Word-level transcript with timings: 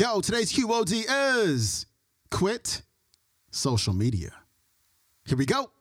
Yo, 0.00 0.22
today's 0.22 0.50
QOD 0.50 1.04
is 1.44 1.84
quit 2.30 2.80
social 3.50 3.92
media. 3.92 4.32
Here 5.26 5.36
we 5.36 5.44
go. 5.44 5.72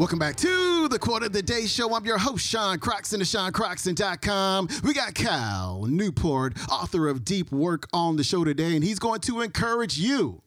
Welcome 0.00 0.18
back 0.18 0.36
to 0.36 0.88
the 0.88 0.98
Quote 0.98 1.24
of 1.24 1.34
the 1.34 1.42
Day 1.42 1.66
Show. 1.66 1.94
I'm 1.94 2.06
your 2.06 2.16
host, 2.16 2.46
Sean 2.46 2.78
Croxton 2.78 3.20
of 3.20 3.26
SeanCroxton.com. 3.26 4.68
We 4.82 4.94
got 4.94 5.12
Cal 5.12 5.84
Newport, 5.84 6.56
author 6.72 7.06
of 7.08 7.22
Deep 7.22 7.52
Work, 7.52 7.86
on 7.92 8.16
the 8.16 8.24
show 8.24 8.42
today, 8.42 8.74
and 8.74 8.82
he's 8.82 8.98
going 8.98 9.20
to 9.20 9.42
encourage 9.42 9.98
you 9.98 10.40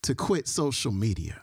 to 0.00 0.14
quit 0.14 0.48
social 0.48 0.90
media. 0.90 1.42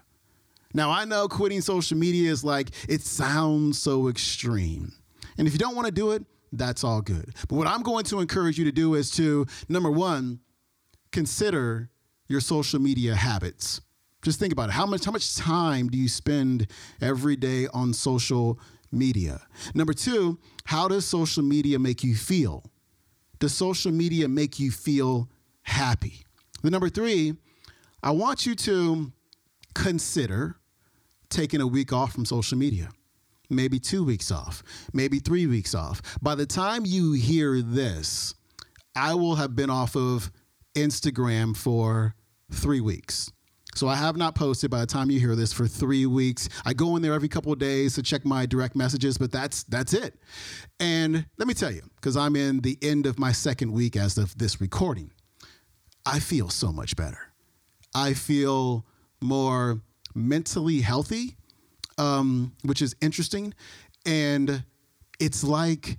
Now, 0.73 0.89
I 0.89 1.05
know 1.05 1.27
quitting 1.27 1.61
social 1.61 1.95
media 1.95 2.31
is 2.31 2.43
like, 2.43 2.71
it 2.89 3.01
sounds 3.01 3.79
so 3.79 4.07
extreme. 4.07 4.91
And 5.37 5.45
if 5.47 5.53
you 5.53 5.59
don't 5.59 5.75
want 5.75 5.85
to 5.85 5.93
do 5.93 6.09
it, 6.09 6.25
that's 6.53 6.83
all 6.83 7.03
good. 7.03 7.35
But 7.47 7.55
what 7.55 7.67
I'm 7.67 7.83
going 7.83 8.05
to 8.05 8.19
encourage 8.19 8.57
you 8.57 8.65
to 8.65 8.71
do 8.71 8.95
is 8.95 9.11
to, 9.11 9.45
number 9.69 9.91
one, 9.91 10.39
consider 11.11 11.91
your 12.27 12.41
social 12.41 12.79
media 12.79 13.13
habits. 13.13 13.79
Just 14.25 14.39
think 14.39 14.51
about 14.51 14.69
it. 14.69 14.71
How 14.71 14.87
much 14.87 15.05
how 15.05 15.11
much 15.11 15.35
time 15.35 15.87
do 15.87 15.99
you 15.99 16.09
spend 16.09 16.65
every 16.99 17.35
day 17.35 17.67
on 17.67 17.93
social 17.93 18.59
media? 18.91 19.39
Number 19.75 19.93
2, 19.93 20.39
how 20.63 20.87
does 20.87 21.05
social 21.05 21.43
media 21.43 21.77
make 21.77 22.03
you 22.03 22.15
feel? 22.15 22.63
Does 23.37 23.53
social 23.53 23.91
media 23.91 24.27
make 24.27 24.57
you 24.57 24.71
feel 24.71 25.29
happy? 25.61 26.25
The 26.63 26.71
number 26.71 26.89
3, 26.89 27.35
I 28.01 28.09
want 28.09 28.47
you 28.47 28.55
to 28.55 29.11
consider 29.75 30.55
taking 31.29 31.61
a 31.61 31.67
week 31.67 31.93
off 31.93 32.13
from 32.13 32.25
social 32.25 32.57
media. 32.57 32.89
Maybe 33.51 33.77
2 33.77 34.03
weeks 34.03 34.31
off, 34.31 34.63
maybe 34.91 35.19
3 35.19 35.45
weeks 35.45 35.75
off. 35.75 36.01
By 36.19 36.33
the 36.33 36.47
time 36.47 36.83
you 36.83 37.13
hear 37.13 37.61
this, 37.61 38.33
I 38.95 39.13
will 39.13 39.35
have 39.35 39.55
been 39.55 39.69
off 39.69 39.95
of 39.95 40.31
Instagram 40.73 41.55
for 41.55 42.15
3 42.51 42.81
weeks. 42.81 43.31
So 43.75 43.89
I 43.89 43.95
have 43.95 44.15
not 44.15 44.35
posted 44.35 44.71
by 44.71 44.79
the 44.79 44.85
time 44.85 45.11
you 45.11 45.19
hear 45.19 45.35
this 45.35 45.51
for 45.51 45.67
three 45.67 46.05
weeks. 46.05 46.47
I 46.65 46.73
go 46.73 46.95
in 46.95 47.01
there 47.01 47.13
every 47.13 47.27
couple 47.27 47.51
of 47.51 47.59
days 47.59 47.95
to 47.95 48.01
check 48.03 48.23
my 48.25 48.45
direct 48.45 48.73
messages, 48.73 49.17
but 49.17 49.33
that's 49.33 49.63
that's 49.63 49.93
it. 49.93 50.15
And 50.79 51.25
let 51.37 51.47
me 51.47 51.53
tell 51.53 51.71
you, 51.71 51.81
because 51.95 52.15
I'm 52.15 52.37
in 52.37 52.61
the 52.61 52.77
end 52.81 53.05
of 53.05 53.19
my 53.19 53.33
second 53.33 53.73
week 53.73 53.97
as 53.97 54.17
of 54.17 54.37
this 54.37 54.61
recording, 54.61 55.11
I 56.05 56.19
feel 56.19 56.49
so 56.49 56.71
much 56.71 56.95
better. 56.95 57.33
I 57.93 58.13
feel 58.13 58.85
more 59.21 59.81
mentally 60.13 60.79
healthy, 60.79 61.35
um, 61.97 62.53
which 62.63 62.81
is 62.81 62.95
interesting. 63.01 63.53
And 64.05 64.63
it's 65.19 65.43
like 65.43 65.97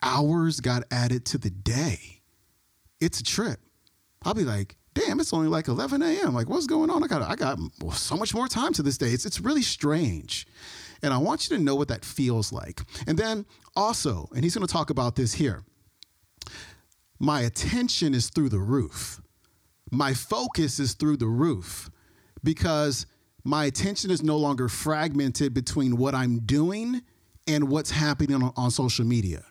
hours 0.00 0.60
got 0.60 0.84
added 0.92 1.24
to 1.26 1.38
the 1.38 1.50
day. 1.50 2.22
It's 3.00 3.18
a 3.18 3.24
trip. 3.24 3.58
I'll 4.22 4.34
be 4.34 4.44
like, 4.44 4.76
damn, 4.94 5.20
it's 5.20 5.32
only 5.32 5.48
like 5.48 5.68
11 5.68 6.02
a.m. 6.02 6.34
Like, 6.34 6.48
what's 6.48 6.66
going 6.66 6.90
on? 6.90 7.02
I 7.02 7.06
got, 7.06 7.22
I 7.22 7.36
got 7.36 7.58
so 7.92 8.16
much 8.16 8.34
more 8.34 8.48
time 8.48 8.72
to 8.74 8.82
this 8.82 8.98
day. 8.98 9.08
It's, 9.08 9.24
it's 9.24 9.40
really 9.40 9.62
strange. 9.62 10.46
And 11.02 11.14
I 11.14 11.18
want 11.18 11.48
you 11.48 11.56
to 11.56 11.62
know 11.62 11.74
what 11.74 11.88
that 11.88 12.04
feels 12.04 12.52
like. 12.52 12.82
And 13.06 13.18
then 13.18 13.46
also, 13.74 14.28
and 14.34 14.44
he's 14.44 14.54
going 14.54 14.66
to 14.66 14.72
talk 14.72 14.90
about 14.90 15.16
this 15.16 15.34
here 15.34 15.64
my 17.20 17.42
attention 17.42 18.14
is 18.14 18.30
through 18.30 18.48
the 18.48 18.58
roof. 18.58 19.20
My 19.92 20.14
focus 20.14 20.80
is 20.80 20.94
through 20.94 21.18
the 21.18 21.26
roof 21.26 21.90
because 22.42 23.06
my 23.44 23.66
attention 23.66 24.10
is 24.10 24.22
no 24.22 24.38
longer 24.38 24.68
fragmented 24.68 25.52
between 25.52 25.98
what 25.98 26.14
I'm 26.14 26.40
doing 26.40 27.02
and 27.46 27.68
what's 27.68 27.90
happening 27.90 28.42
on, 28.42 28.52
on 28.56 28.70
social 28.70 29.04
media. 29.04 29.44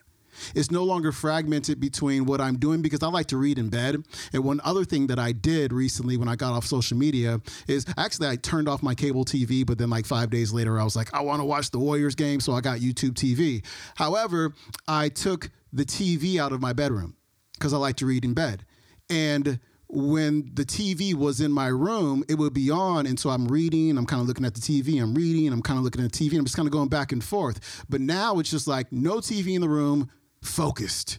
It's 0.54 0.70
no 0.70 0.84
longer 0.84 1.12
fragmented 1.12 1.80
between 1.80 2.26
what 2.26 2.40
I'm 2.40 2.58
doing 2.58 2.82
because 2.82 3.02
I 3.02 3.08
like 3.08 3.26
to 3.26 3.36
read 3.36 3.58
in 3.58 3.68
bed. 3.68 4.02
And 4.32 4.44
one 4.44 4.60
other 4.64 4.84
thing 4.84 5.06
that 5.08 5.18
I 5.18 5.32
did 5.32 5.72
recently 5.72 6.16
when 6.16 6.28
I 6.28 6.36
got 6.36 6.52
off 6.52 6.66
social 6.66 6.96
media 6.96 7.40
is 7.66 7.86
actually 7.96 8.28
I 8.28 8.36
turned 8.36 8.68
off 8.68 8.82
my 8.82 8.94
cable 8.94 9.24
TV, 9.24 9.66
but 9.66 9.78
then 9.78 9.90
like 9.90 10.06
five 10.06 10.30
days 10.30 10.52
later, 10.52 10.78
I 10.80 10.84
was 10.84 10.96
like, 10.96 11.12
I 11.14 11.20
want 11.20 11.40
to 11.40 11.44
watch 11.44 11.70
the 11.70 11.78
Warriors 11.78 12.14
game. 12.14 12.40
So 12.40 12.52
I 12.52 12.60
got 12.60 12.78
YouTube 12.78 13.12
TV. 13.12 13.64
However, 13.96 14.54
I 14.88 15.08
took 15.08 15.50
the 15.72 15.84
TV 15.84 16.38
out 16.38 16.52
of 16.52 16.60
my 16.60 16.72
bedroom 16.72 17.16
because 17.54 17.72
I 17.72 17.78
like 17.78 17.96
to 17.96 18.06
read 18.06 18.24
in 18.24 18.34
bed. 18.34 18.64
And 19.08 19.60
when 19.92 20.50
the 20.54 20.64
TV 20.64 21.14
was 21.14 21.40
in 21.40 21.52
my 21.52 21.66
room, 21.66 22.24
it 22.28 22.34
would 22.34 22.54
be 22.54 22.70
on. 22.70 23.06
And 23.06 23.18
so 23.18 23.30
I'm 23.30 23.48
reading, 23.48 23.98
I'm 23.98 24.06
kind 24.06 24.22
of 24.22 24.28
looking 24.28 24.44
at 24.44 24.54
the 24.54 24.60
TV, 24.60 25.02
I'm 25.02 25.14
reading, 25.14 25.52
I'm 25.52 25.62
kind 25.62 25.78
of 25.78 25.84
looking 25.84 26.04
at 26.04 26.12
the 26.12 26.18
TV, 26.30 26.38
I'm 26.38 26.44
just 26.44 26.56
kind 26.56 26.68
of 26.68 26.72
going 26.72 26.88
back 26.88 27.12
and 27.12 27.22
forth. 27.22 27.84
But 27.88 28.00
now 28.00 28.38
it's 28.38 28.50
just 28.50 28.68
like 28.68 28.90
no 28.92 29.16
TV 29.16 29.54
in 29.54 29.60
the 29.60 29.68
room, 29.68 30.10
focused. 30.42 31.18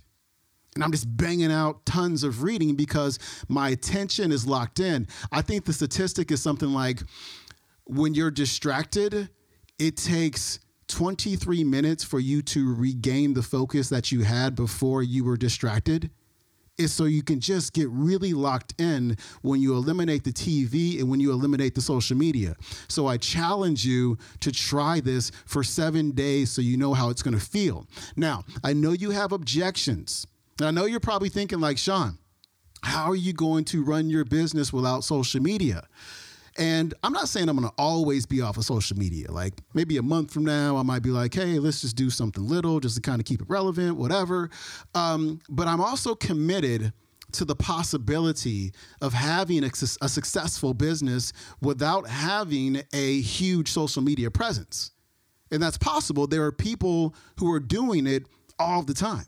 And 0.75 0.83
I'm 0.83 0.91
just 0.91 1.17
banging 1.17 1.51
out 1.51 1.85
tons 1.85 2.23
of 2.23 2.43
reading 2.43 2.75
because 2.75 3.19
my 3.49 3.69
attention 3.69 4.31
is 4.31 4.47
locked 4.47 4.79
in. 4.79 5.07
I 5.31 5.41
think 5.41 5.65
the 5.65 5.73
statistic 5.73 6.31
is 6.31 6.41
something 6.41 6.69
like 6.69 7.01
when 7.85 8.13
you're 8.13 8.31
distracted, 8.31 9.29
it 9.77 9.97
takes 9.97 10.59
23 10.87 11.63
minutes 11.63 12.03
for 12.03 12.19
you 12.19 12.41
to 12.41 12.73
regain 12.73 13.33
the 13.33 13.43
focus 13.43 13.89
that 13.89 14.11
you 14.11 14.21
had 14.21 14.55
before 14.55 15.03
you 15.03 15.23
were 15.23 15.37
distracted. 15.37 16.09
Is 16.81 16.91
so 16.91 17.05
you 17.05 17.21
can 17.21 17.39
just 17.39 17.73
get 17.73 17.87
really 17.89 18.33
locked 18.33 18.73
in 18.81 19.17
when 19.41 19.61
you 19.61 19.75
eliminate 19.75 20.23
the 20.23 20.31
TV 20.31 20.99
and 20.99 21.09
when 21.09 21.19
you 21.19 21.31
eliminate 21.31 21.75
the 21.75 21.81
social 21.81 22.17
media. 22.17 22.55
So 22.87 23.05
I 23.05 23.17
challenge 23.17 23.85
you 23.85 24.17
to 24.39 24.51
try 24.51 24.99
this 24.99 25.31
for 25.45 25.63
seven 25.63 26.11
days 26.11 26.49
so 26.49 26.61
you 26.61 26.77
know 26.77 26.93
how 26.93 27.09
it's 27.09 27.21
going 27.21 27.37
to 27.37 27.45
feel. 27.45 27.85
Now, 28.15 28.43
I 28.63 28.73
know 28.73 28.93
you 28.93 29.11
have 29.11 29.31
objections. 29.31 30.25
And 30.59 30.67
I 30.67 30.71
know 30.71 30.85
you're 30.85 30.99
probably 30.99 31.29
thinking, 31.29 31.59
like, 31.59 31.77
Sean, 31.77 32.17
how 32.83 33.09
are 33.11 33.15
you 33.15 33.33
going 33.33 33.65
to 33.65 33.83
run 33.83 34.09
your 34.09 34.25
business 34.25 34.73
without 34.73 35.03
social 35.03 35.41
media? 35.41 35.87
And 36.57 36.94
I'm 37.03 37.13
not 37.13 37.29
saying 37.29 37.47
I'm 37.47 37.56
going 37.56 37.67
to 37.67 37.73
always 37.78 38.25
be 38.25 38.41
off 38.41 38.57
of 38.57 38.66
social 38.66 38.97
media. 38.97 39.31
Like 39.31 39.53
maybe 39.73 39.97
a 39.97 40.01
month 40.01 40.34
from 40.34 40.44
now, 40.44 40.75
I 40.75 40.84
might 40.84 41.01
be 41.01 41.09
like, 41.09 41.34
hey, 41.34 41.59
let's 41.59 41.81
just 41.81 41.95
do 41.95 42.09
something 42.09 42.45
little 42.45 42.79
just 42.79 42.95
to 42.95 43.01
kind 43.01 43.22
of 43.22 43.25
keep 43.25 43.41
it 43.41 43.50
relevant, 43.50 43.95
whatever. 43.95 44.50
Um, 44.94 45.40
but 45.50 45.67
I'm 45.67 45.79
also 45.79 46.13
committed 46.13 46.91
to 47.34 47.45
the 47.45 47.56
possibility 47.56 48.73
of 49.01 49.13
having 49.13 49.63
a, 49.63 49.72
a 50.01 50.09
successful 50.09 50.73
business 50.73 51.31
without 51.61 52.07
having 52.07 52.84
a 52.94 53.22
huge 53.22 53.69
social 53.69 54.01
media 54.01 54.29
presence. 54.29 54.91
And 55.51 55.63
that's 55.63 55.78
possible. 55.78 56.28
There 56.28 56.44
are 56.44 56.51
people 56.51 57.16
who 57.40 57.51
are 57.53 57.59
doing 57.59 58.07
it 58.07 58.28
all 58.59 58.84
the 58.84 58.94
time. 58.94 59.25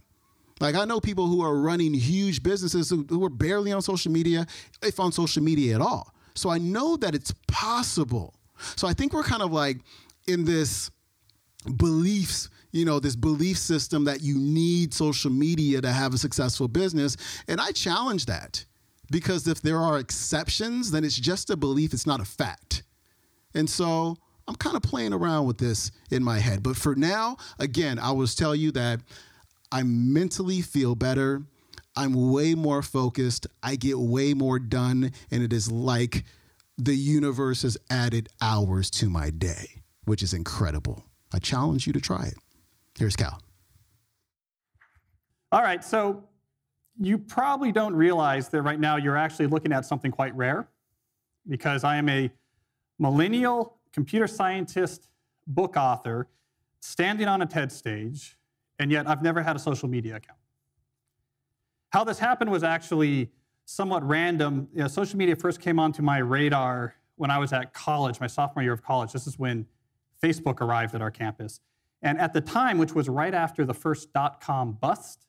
Like 0.60 0.76
I 0.76 0.86
know 0.86 1.00
people 1.00 1.28
who 1.28 1.42
are 1.42 1.56
running 1.56 1.94
huge 1.94 2.44
businesses 2.44 2.90
who, 2.90 3.06
who 3.10 3.24
are 3.26 3.30
barely 3.30 3.72
on 3.72 3.82
social 3.82 4.12
media, 4.12 4.46
if 4.82 5.00
on 5.00 5.12
social 5.12 5.44
media 5.44 5.76
at 5.76 5.82
all. 5.82 6.13
So 6.36 6.50
I 6.50 6.58
know 6.58 6.98
that 6.98 7.16
it's 7.16 7.34
possible. 7.48 8.34
So 8.76 8.88
I 8.88 8.94
think 8.94 9.14
we're 9.14 9.24
kind 9.24 9.42
of 9.42 9.52
like 9.52 9.78
in 10.28 10.46
this 10.46 10.90
beliefs, 11.78 12.50
you 12.72 12.86
know, 12.86 13.00
this 13.00 13.16
belief 13.16 13.58
system 13.58 14.06
that 14.06 14.22
you 14.22 14.38
need 14.38 14.94
social 14.94 15.32
media 15.32 15.82
to 15.82 15.92
have 15.92 16.14
a 16.14 16.18
successful 16.18 16.68
business. 16.68 17.18
And 17.48 17.62
I 17.62 17.72
challenge 17.72 18.26
that 18.26 18.66
because 19.12 19.48
if 19.48 19.62
there 19.62 19.80
are 19.80 20.00
exceptions, 20.00 20.92
then 20.92 21.04
it's 21.04 21.18
just 21.18 21.50
a 21.50 21.58
belief, 21.58 21.94
it's 21.94 22.08
not 22.08 22.20
a 22.20 22.26
fact. 22.26 22.84
And 23.54 23.70
so 23.70 24.18
I'm 24.48 24.56
kind 24.56 24.76
of 24.76 24.82
playing 24.82 25.14
around 25.14 25.46
with 25.46 25.58
this 25.58 25.92
in 26.12 26.24
my 26.24 26.40
head. 26.40 26.64
But 26.64 26.76
for 26.76 26.96
now, 26.96 27.38
again, 27.60 28.00
I 28.00 28.12
will 28.12 28.28
tell 28.28 28.56
you 28.56 28.72
that 28.72 29.02
I 29.72 29.84
mentally 29.84 30.62
feel 30.62 30.96
better 30.96 31.44
I'm 31.96 32.32
way 32.32 32.56
more 32.56 32.82
focused. 32.82 33.48
I 33.62 33.76
get 33.76 34.00
way 34.00 34.34
more 34.34 34.60
done. 34.60 35.12
And 35.32 35.44
it 35.44 35.54
is 35.54 35.72
like 35.72 36.26
the 36.78 36.96
universe 36.96 37.62
has 37.62 37.78
added 37.90 38.30
hours 38.42 38.90
to 38.92 39.10
my 39.10 39.30
day, 39.30 39.84
which 40.06 40.24
is 40.24 40.34
incredible. 40.34 41.06
I 41.34 41.40
challenge 41.40 41.88
you 41.88 41.94
to 41.94 42.02
try 42.02 42.26
it. 42.26 42.38
Here's 42.98 43.16
Cal. 43.16 43.40
All 45.52 45.62
right. 45.62 45.84
So 45.84 46.24
you 47.00 47.18
probably 47.18 47.72
don't 47.72 47.96
realize 47.96 48.50
that 48.50 48.62
right 48.62 48.80
now 48.80 48.98
you're 48.98 49.18
actually 49.18 49.48
looking 49.48 49.72
at 49.72 49.86
something 49.86 50.12
quite 50.12 50.36
rare 50.36 50.68
because 51.48 51.84
I 51.84 51.98
am 51.98 52.10
a 52.10 52.32
millennial 53.00 53.78
computer 53.92 54.28
scientist 54.28 55.10
book 55.48 55.76
author 55.78 56.28
standing 56.82 57.28
on 57.28 57.42
a 57.42 57.46
TED 57.46 57.72
stage, 57.72 58.38
and 58.80 58.92
yet 58.92 59.08
I've 59.08 59.22
never 59.22 59.42
had 59.42 59.56
a 59.56 59.60
social 59.60 59.88
media 59.88 60.16
account. 60.16 60.40
How 61.94 62.04
this 62.04 62.18
happened 62.18 62.52
was 62.52 62.64
actually 62.64 63.30
somewhat 63.66 64.04
random. 64.04 64.68
You 64.74 64.82
know, 64.82 64.88
social 64.88 65.16
media 65.18 65.36
first 65.36 65.62
came 65.62 65.78
onto 65.78 66.02
my 66.02 66.18
radar 66.18 66.96
when 67.18 67.30
I 67.30 67.38
was 67.38 67.54
at 67.54 67.72
college, 67.72 68.20
my 68.20 68.26
sophomore 68.26 68.64
year 68.64 68.74
of 68.74 68.82
college. 68.82 69.14
This 69.14 69.28
is 69.28 69.38
when 69.38 69.68
Facebook 70.22 70.60
arrived 70.60 70.96
at 70.96 71.04
our 71.04 71.12
campus. 71.12 71.60
And 72.02 72.20
at 72.20 72.34
the 72.34 72.42
time, 72.42 72.80
which 72.80 72.94
was 72.94 73.08
right 73.10 73.34
after 73.34 73.64
the 73.64 73.76
first 73.76 74.12
dot 74.12 74.42
com 74.42 74.74
bust, 74.74 75.28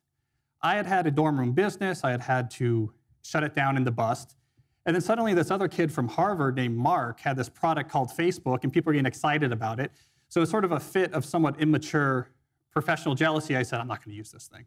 I 0.63 0.77
had 0.77 0.87
had 0.87 1.07
a 1.07 1.11
dorm 1.11 1.39
room 1.39 1.53
business. 1.53 2.03
I 2.03 2.11
had 2.11 2.23
had 2.23 2.51
to 2.53 2.91
shut 3.23 3.43
it 3.43 3.55
down 3.55 3.77
in 3.77 3.85
the 3.85 3.93
bust. 3.93 4.35
And 4.87 4.97
then 4.97 5.03
suddenly, 5.03 5.35
this 5.35 5.51
other 5.51 5.69
kid 5.69 5.93
from 5.93 6.09
Harvard 6.09 6.57
named 6.57 6.77
Mark 6.77 7.21
had 7.21 7.37
this 7.37 7.51
product 7.51 7.91
called 7.91 8.09
Facebook, 8.09 8.65
and 8.65 8.73
people 8.73 8.89
were 8.89 8.95
getting 8.95 9.07
excited 9.07 9.53
about 9.53 9.81
it. 9.81 9.93
So, 10.31 10.41
it's 10.41 10.51
sort 10.51 10.65
of 10.65 10.73
a 10.73 10.81
fit 10.81 11.13
of 11.13 11.27
somewhat 11.27 11.61
immature 11.61 12.31
professional 12.71 13.15
jealousy. 13.15 13.55
I 13.55 13.63
said, 13.63 13.81
I'm 13.81 13.87
not 13.87 14.03
going 14.03 14.13
to 14.13 14.17
use 14.17 14.31
this 14.31 14.49
thing. 14.49 14.65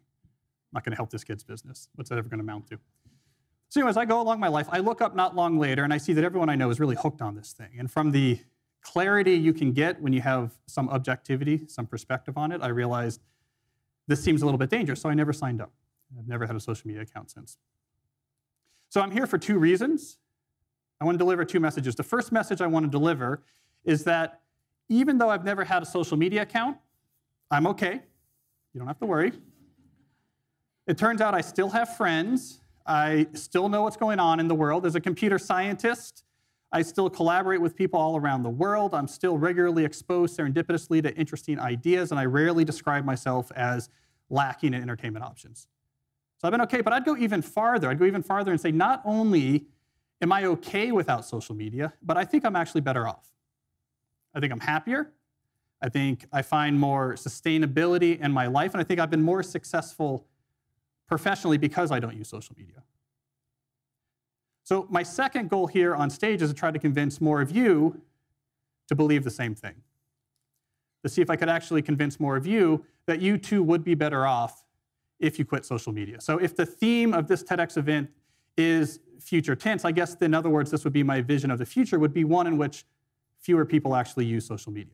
Not 0.72 0.84
going 0.84 0.92
to 0.92 0.96
help 0.96 1.10
this 1.10 1.24
kid's 1.24 1.42
business. 1.42 1.88
What's 1.94 2.10
that 2.10 2.18
ever 2.18 2.28
going 2.28 2.38
to 2.38 2.44
amount 2.44 2.68
to? 2.68 2.78
So, 3.70 3.80
anyway, 3.80 3.90
as 3.90 3.96
I 3.96 4.04
go 4.04 4.20
along 4.20 4.40
my 4.40 4.48
life, 4.48 4.66
I 4.70 4.78
look 4.78 5.02
up 5.02 5.14
not 5.14 5.36
long 5.36 5.58
later 5.58 5.84
and 5.84 5.92
I 5.92 5.98
see 5.98 6.12
that 6.14 6.24
everyone 6.24 6.48
I 6.48 6.56
know 6.56 6.70
is 6.70 6.80
really 6.80 6.96
hooked 6.96 7.20
on 7.20 7.34
this 7.34 7.52
thing. 7.52 7.70
And 7.78 7.90
from 7.90 8.12
the 8.12 8.40
clarity 8.82 9.34
you 9.34 9.52
can 9.52 9.72
get 9.72 10.00
when 10.00 10.12
you 10.12 10.20
have 10.20 10.52
some 10.66 10.88
objectivity, 10.88 11.62
some 11.68 11.86
perspective 11.86 12.38
on 12.38 12.52
it, 12.52 12.62
I 12.62 12.68
realized 12.68 13.20
this 14.06 14.22
seems 14.22 14.40
a 14.40 14.46
little 14.46 14.58
bit 14.58 14.70
dangerous. 14.70 15.00
So, 15.00 15.08
I 15.08 15.14
never 15.14 15.32
signed 15.32 15.60
up. 15.60 15.72
I've 16.18 16.28
never 16.28 16.46
had 16.46 16.56
a 16.56 16.60
social 16.60 16.86
media 16.86 17.02
account 17.02 17.30
since. 17.30 17.58
So, 18.88 19.00
I'm 19.00 19.10
here 19.10 19.26
for 19.26 19.38
two 19.38 19.58
reasons. 19.58 20.18
I 21.00 21.04
want 21.04 21.14
to 21.14 21.18
deliver 21.18 21.44
two 21.44 21.60
messages. 21.60 21.94
The 21.94 22.02
first 22.02 22.32
message 22.32 22.60
I 22.60 22.66
want 22.66 22.84
to 22.84 22.90
deliver 22.90 23.42
is 23.84 24.04
that 24.04 24.40
even 24.88 25.18
though 25.18 25.28
I've 25.28 25.44
never 25.44 25.64
had 25.64 25.82
a 25.82 25.86
social 25.86 26.16
media 26.16 26.42
account, 26.42 26.78
I'm 27.50 27.66
okay. 27.68 28.00
You 28.72 28.78
don't 28.78 28.86
have 28.88 28.98
to 28.98 29.06
worry. 29.06 29.32
It 30.88 30.98
turns 30.98 31.20
out 31.20 31.34
I 31.34 31.42
still 31.42 31.68
have 31.70 31.96
friends 31.96 32.60
I 32.88 33.26
still 33.34 33.68
know 33.68 33.82
what's 33.82 33.98
going 33.98 34.18
on 34.18 34.40
in 34.40 34.48
the 34.48 34.54
world. 34.54 34.86
As 34.86 34.94
a 34.94 35.00
computer 35.00 35.38
scientist, 35.38 36.24
I 36.72 36.80
still 36.80 37.10
collaborate 37.10 37.60
with 37.60 37.76
people 37.76 38.00
all 38.00 38.16
around 38.16 38.42
the 38.42 38.50
world. 38.50 38.94
I'm 38.94 39.06
still 39.06 39.36
regularly 39.36 39.84
exposed 39.84 40.38
serendipitously 40.38 41.02
to 41.02 41.14
interesting 41.14 41.60
ideas, 41.60 42.10
and 42.10 42.18
I 42.18 42.24
rarely 42.24 42.64
describe 42.64 43.04
myself 43.04 43.52
as 43.54 43.90
lacking 44.30 44.72
in 44.72 44.80
entertainment 44.80 45.22
options. 45.22 45.68
So 46.38 46.48
I've 46.48 46.52
been 46.52 46.62
okay, 46.62 46.80
but 46.80 46.94
I'd 46.94 47.04
go 47.04 47.14
even 47.18 47.42
farther. 47.42 47.90
I'd 47.90 47.98
go 47.98 48.06
even 48.06 48.22
farther 48.22 48.52
and 48.52 48.60
say, 48.60 48.72
not 48.72 49.02
only 49.04 49.66
am 50.22 50.32
I 50.32 50.46
okay 50.46 50.90
without 50.90 51.26
social 51.26 51.54
media, 51.54 51.92
but 52.02 52.16
I 52.16 52.24
think 52.24 52.46
I'm 52.46 52.56
actually 52.56 52.80
better 52.80 53.06
off. 53.06 53.28
I 54.34 54.40
think 54.40 54.50
I'm 54.50 54.60
happier. 54.60 55.12
I 55.82 55.90
think 55.90 56.24
I 56.32 56.40
find 56.40 56.80
more 56.80 57.14
sustainability 57.14 58.18
in 58.18 58.32
my 58.32 58.46
life, 58.46 58.72
and 58.72 58.80
I 58.80 58.84
think 58.84 58.98
I've 58.98 59.10
been 59.10 59.22
more 59.22 59.42
successful 59.42 60.26
professionally 61.08 61.58
because 61.58 61.90
I 61.90 61.98
don't 61.98 62.16
use 62.16 62.28
social 62.28 62.54
media. 62.56 62.82
So, 64.62 64.86
my 64.90 65.02
second 65.02 65.48
goal 65.48 65.66
here 65.66 65.94
on 65.94 66.10
stage 66.10 66.42
is 66.42 66.50
to 66.50 66.54
try 66.54 66.70
to 66.70 66.78
convince 66.78 67.20
more 67.20 67.40
of 67.40 67.50
you 67.50 68.02
to 68.88 68.94
believe 68.94 69.24
the 69.24 69.30
same 69.30 69.54
thing. 69.54 69.74
To 71.02 71.08
see 71.08 71.22
if 71.22 71.30
I 71.30 71.36
could 71.36 71.48
actually 71.48 71.80
convince 71.80 72.20
more 72.20 72.36
of 72.36 72.46
you 72.46 72.84
that 73.06 73.20
you 73.22 73.38
too 73.38 73.62
would 73.62 73.82
be 73.82 73.94
better 73.94 74.26
off 74.26 74.64
if 75.18 75.38
you 75.38 75.44
quit 75.44 75.64
social 75.64 75.92
media. 75.92 76.20
So, 76.20 76.36
if 76.36 76.54
the 76.54 76.66
theme 76.66 77.14
of 77.14 77.26
this 77.28 77.42
TEDx 77.42 77.78
event 77.78 78.10
is 78.58 79.00
future 79.18 79.56
tense, 79.56 79.86
I 79.86 79.92
guess 79.92 80.14
in 80.16 80.34
other 80.34 80.50
words, 80.50 80.70
this 80.70 80.84
would 80.84 80.92
be 80.92 81.02
my 81.02 81.22
vision 81.22 81.50
of 81.50 81.58
the 81.58 81.66
future, 81.66 81.98
would 81.98 82.12
be 82.12 82.24
one 82.24 82.46
in 82.46 82.58
which 82.58 82.84
fewer 83.38 83.64
people 83.64 83.96
actually 83.96 84.26
use 84.26 84.46
social 84.46 84.72
media. 84.72 84.92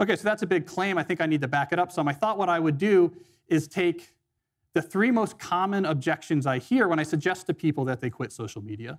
Okay, 0.00 0.14
so 0.14 0.22
that's 0.22 0.42
a 0.42 0.46
big 0.46 0.66
claim. 0.66 0.96
I 0.96 1.02
think 1.02 1.20
I 1.20 1.26
need 1.26 1.40
to 1.40 1.48
back 1.48 1.72
it 1.72 1.78
up 1.78 1.90
some. 1.90 2.06
I 2.06 2.12
thought 2.12 2.38
what 2.38 2.48
I 2.48 2.60
would 2.60 2.78
do 2.78 3.12
is 3.48 3.66
take 3.66 4.14
the 4.74 4.82
three 4.82 5.10
most 5.10 5.38
common 5.38 5.84
objections 5.84 6.46
I 6.46 6.58
hear 6.58 6.88
when 6.88 6.98
I 6.98 7.02
suggest 7.02 7.46
to 7.46 7.54
people 7.54 7.84
that 7.86 8.00
they 8.00 8.10
quit 8.10 8.32
social 8.32 8.62
media. 8.62 8.98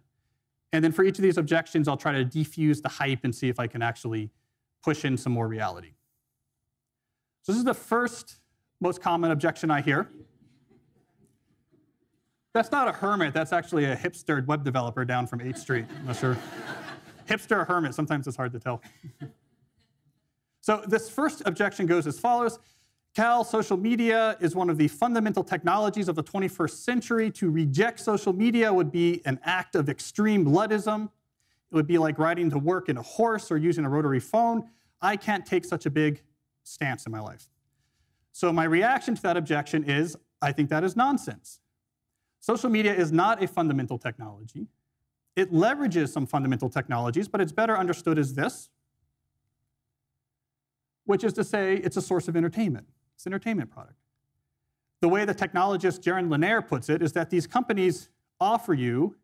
And 0.71 0.83
then 0.83 0.91
for 0.91 1.03
each 1.03 1.17
of 1.17 1.23
these 1.23 1.37
objections, 1.37 1.87
I'll 1.87 1.97
try 1.97 2.11
to 2.13 2.25
defuse 2.25 2.81
the 2.81 2.89
hype 2.89 3.19
and 3.23 3.33
see 3.33 3.49
if 3.49 3.59
I 3.59 3.67
can 3.67 3.81
actually 3.81 4.31
push 4.83 5.05
in 5.05 5.17
some 5.17 5.31
more 5.31 5.47
reality. 5.47 5.93
So, 7.43 7.51
this 7.51 7.59
is 7.59 7.65
the 7.65 7.73
first 7.73 8.39
most 8.79 9.01
common 9.01 9.31
objection 9.31 9.69
I 9.69 9.81
hear. 9.81 10.09
That's 12.53 12.71
not 12.71 12.87
a 12.87 12.91
hermit, 12.91 13.33
that's 13.33 13.53
actually 13.53 13.85
a 13.85 13.95
hipster 13.95 14.45
web 14.45 14.63
developer 14.63 15.05
down 15.05 15.25
from 15.27 15.39
8th 15.39 15.57
Street. 15.57 15.85
I'm 15.99 16.07
not 16.07 16.17
sure. 16.17 16.37
hipster 17.27 17.57
or 17.57 17.65
hermit, 17.65 17.95
sometimes 17.95 18.27
it's 18.27 18.37
hard 18.37 18.53
to 18.53 18.59
tell. 18.59 18.81
so, 20.61 20.83
this 20.87 21.09
first 21.09 21.41
objection 21.45 21.85
goes 21.85 22.07
as 22.07 22.19
follows 22.19 22.59
Cal, 23.15 23.43
social 23.43 23.77
media 23.77 24.37
is 24.39 24.55
one 24.55 24.71
of 24.71 24.77
the 24.79 24.87
fundamental 24.87 25.43
technologies 25.43 26.07
of 26.07 26.15
the 26.15 26.23
21st 26.23 26.83
century. 26.83 27.31
To 27.31 27.51
reject 27.51 27.99
social 27.99 28.33
media 28.33 28.73
would 28.73 28.91
be 28.91 29.21
an 29.25 29.39
act 29.43 29.75
of 29.75 29.87
extreme 29.87 30.45
Luddism. 30.45 31.05
It 31.71 31.75
would 31.75 31.85
be 31.85 31.99
like 31.99 32.17
riding 32.17 32.49
to 32.49 32.57
work 32.57 32.89
in 32.89 32.97
a 32.97 33.03
horse 33.03 33.51
or 33.51 33.57
using 33.57 33.85
a 33.85 33.89
rotary 33.89 34.19
phone. 34.19 34.67
I 34.99 35.15
can't 35.15 35.45
take 35.45 35.63
such 35.63 35.85
a 35.85 35.91
big 35.91 36.23
stance 36.63 37.05
in 37.05 37.11
my 37.11 37.19
life. 37.19 37.49
So, 38.31 38.51
my 38.51 38.63
reaction 38.63 39.13
to 39.13 39.21
that 39.23 39.37
objection 39.37 39.83
is 39.83 40.17
I 40.41 40.51
think 40.51 40.69
that 40.69 40.83
is 40.83 40.95
nonsense. 40.95 41.59
Social 42.39 42.69
media 42.69 42.95
is 42.95 43.11
not 43.11 43.43
a 43.43 43.47
fundamental 43.47 43.99
technology. 43.99 44.67
It 45.35 45.51
leverages 45.51 46.09
some 46.09 46.25
fundamental 46.25 46.69
technologies, 46.69 47.27
but 47.27 47.41
it's 47.41 47.51
better 47.51 47.77
understood 47.77 48.17
as 48.17 48.33
this, 48.33 48.69
which 51.05 51.23
is 51.23 51.33
to 51.33 51.43
say, 51.43 51.75
it's 51.75 51.95
a 51.95 52.01
source 52.01 52.27
of 52.27 52.35
entertainment. 52.35 52.87
It's 53.15 53.25
an 53.25 53.33
entertainment 53.33 53.69
product. 53.69 53.95
The 55.01 55.09
way 55.09 55.25
the 55.25 55.35
technologist 55.35 56.01
Jaron 56.01 56.29
Lanier 56.29 56.61
puts 56.61 56.89
it 56.89 57.01
is 57.01 57.13
that 57.13 57.29
these 57.29 57.45
companies 57.45 58.09
offer 58.39 58.73
you 58.73 59.15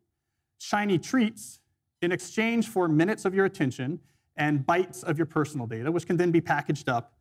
shiny 0.58 0.98
treats 0.98 1.60
in 2.02 2.12
exchange 2.12 2.68
for 2.68 2.88
minutes 2.88 3.24
of 3.24 3.34
your 3.34 3.44
attention 3.44 4.00
and 4.36 4.66
bytes 4.66 5.02
of 5.04 5.18
your 5.18 5.26
personal 5.26 5.66
data, 5.66 5.90
which 5.90 6.06
can 6.06 6.16
then 6.16 6.30
be 6.30 6.40
packaged 6.40 6.88
up 6.88 7.14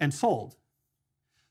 and 0.00 0.12
sold. 0.12 0.56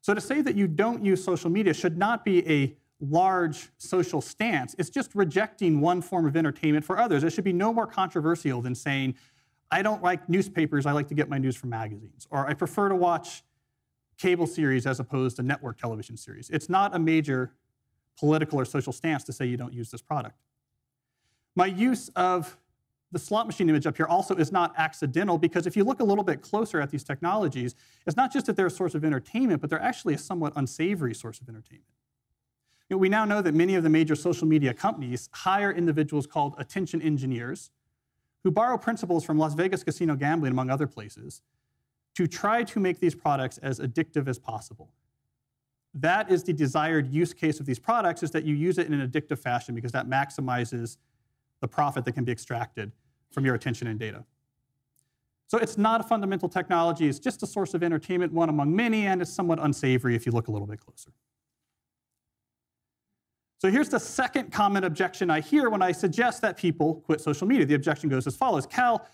So 0.02 0.14
to 0.14 0.22
say 0.22 0.42
that 0.42 0.56
you 0.56 0.68
don't 0.68 1.04
use 1.04 1.24
social 1.24 1.50
media 1.50 1.74
should 1.74 1.98
not 1.98 2.24
be 2.24 2.48
a 2.50 2.76
large 3.00 3.70
social 3.78 4.22
stance. 4.22 4.76
It's 4.80 4.90
just 4.90 5.14
rejecting 5.14 5.82
one 5.82 6.02
form 6.02 6.26
of 6.26 6.36
entertainment 6.36 6.86
for 6.86 6.98
others. 6.98 7.24
It 7.24 7.32
should 7.32 7.44
be 7.44 7.54
no 7.54 7.72
more 7.72 7.86
controversial 7.86 8.62
than 8.62 8.74
saying, 8.74 9.16
I 9.70 9.82
don't 9.82 10.02
like 10.02 10.28
newspapers, 10.30 10.86
I 10.86 10.94
like 10.94 11.08
to 11.10 11.14
get 11.14 11.30
my 11.30 11.38
news 11.38 11.56
from 11.56 11.70
magazines, 11.70 12.28
or 12.32 12.48
I 12.48 12.54
prefer 12.54 12.90
to 12.90 12.96
watch 12.96 13.44
cable 14.18 14.48
series 14.48 14.86
as 14.86 15.00
opposed 15.00 15.36
to 15.38 15.44
network 15.44 15.78
television 15.78 16.18
series. 16.18 16.50
It's 16.50 16.70
not 16.70 16.96
a 16.96 17.00
major 17.00 17.54
political 18.18 18.60
or 18.60 18.66
social 18.66 18.94
stance 18.94 19.24
to 19.26 19.34
say 19.34 19.46
you 19.46 19.58
don't 19.58 19.74
use 19.74 19.92
this 19.92 20.02
product. 20.02 20.36
My 21.56 21.68
use 21.68 22.10
of 22.16 22.58
the 23.12 23.20
slot 23.20 23.48
machine 23.48 23.70
image 23.70 23.88
up 23.88 23.96
here 23.96 24.06
also 24.06 24.36
is 24.36 24.52
not 24.52 24.74
accidental 24.78 25.38
because 25.38 25.66
if 25.66 25.78
you 25.78 25.84
look 25.84 26.02
a 26.02 26.04
little 26.04 26.24
bit 26.24 26.42
closer 26.42 26.82
at 26.82 26.92
these 26.92 27.04
technologies, 27.04 27.74
it's 28.06 28.18
not 28.18 28.34
just 28.34 28.46
that 28.48 28.56
they're 28.56 28.68
a 28.68 28.72
source 28.72 28.96
of 28.96 29.06
entertainment, 29.06 29.62
but 29.62 29.70
they're 29.70 29.82
actually 29.82 30.14
a 30.14 30.18
somewhat 30.18 30.54
unsavory 30.56 31.14
source 31.14 31.40
of 31.40 31.48
entertainment. 31.48 31.86
You 32.90 32.96
know, 32.96 33.00
we 33.00 33.10
now 33.10 33.26
know 33.26 33.42
that 33.42 33.54
many 33.54 33.76
of 33.76 33.84
the 33.84 33.90
major 33.90 34.16
social 34.16 34.48
media 34.48 34.74
companies 34.74 35.30
hire 35.34 35.72
individuals 35.72 36.26
called 36.26 36.56
attention 36.58 37.02
engineers 37.02 37.70
who 38.44 38.52
borrow 38.52 38.78
principles 38.78 39.26
from 39.26 39.38
Las 39.38 39.54
Vegas 39.56 39.84
casino 39.84 40.16
gambling, 40.16 40.52
among 40.52 40.70
other 40.70 40.88
places, 40.88 41.42
to 42.18 42.26
try 42.26 42.64
to 42.64 42.80
make 42.80 43.00
these 43.00 43.14
products 43.14 43.60
as 43.60 43.80
addictive 43.80 44.28
as 44.28 44.40
possible. 44.40 44.90
That 45.94 46.32
is 46.32 46.44
the 46.44 46.52
desired 46.52 47.14
use 47.14 47.32
case 47.32 47.60
of 47.60 47.68
these 47.68 47.78
products 47.78 48.24
is 48.24 48.32
that 48.32 48.44
you 48.44 48.56
use 48.56 48.80
it 48.80 48.88
in 48.88 48.94
an 49.00 49.08
addictive 49.08 49.38
fashion 49.38 49.76
because 49.76 49.92
that 49.92 50.08
maximizes 50.08 50.98
the 51.62 51.68
profit 51.68 52.06
that 52.06 52.14
can 52.14 52.24
be 52.24 52.32
extracted 52.32 52.92
from 53.30 53.46
your 53.46 53.54
attention 53.54 53.86
and 53.86 54.00
data. 54.00 54.26
So 55.46 55.60
it's 55.60 55.78
not 55.78 56.02
a 56.02 56.04
fundamental 56.04 56.50
technology, 56.50 57.08
it's 57.08 57.20
just 57.20 57.44
a 57.44 57.48
source 57.48 57.76
of 57.76 57.84
entertainment, 57.84 58.34
one 58.34 58.50
among 58.50 58.76
many, 58.76 59.06
and 59.06 59.22
it's 59.22 59.32
somewhat 59.32 59.60
unsavory 59.62 60.16
if 60.16 60.26
you 60.26 60.32
look 60.32 60.48
a 60.48 60.52
little 60.52 60.68
bit 60.68 60.80
closer. 60.80 61.12
So 63.60 63.70
here's 63.70 63.90
the 63.90 64.00
second 64.00 64.52
common 64.52 64.86
objection 64.86 65.30
I 65.30 65.42
hear 65.42 65.70
when 65.70 65.84
I 65.84 65.92
suggest 65.92 66.42
that 66.42 66.58
people 66.58 66.96
quit 66.96 67.22
social 67.22 67.46
media. 67.46 67.68
The 67.68 67.76
objection 67.76 68.10
goes 68.10 68.26
as 68.26 68.36
follows 68.36 68.66
Cal, 68.66 69.08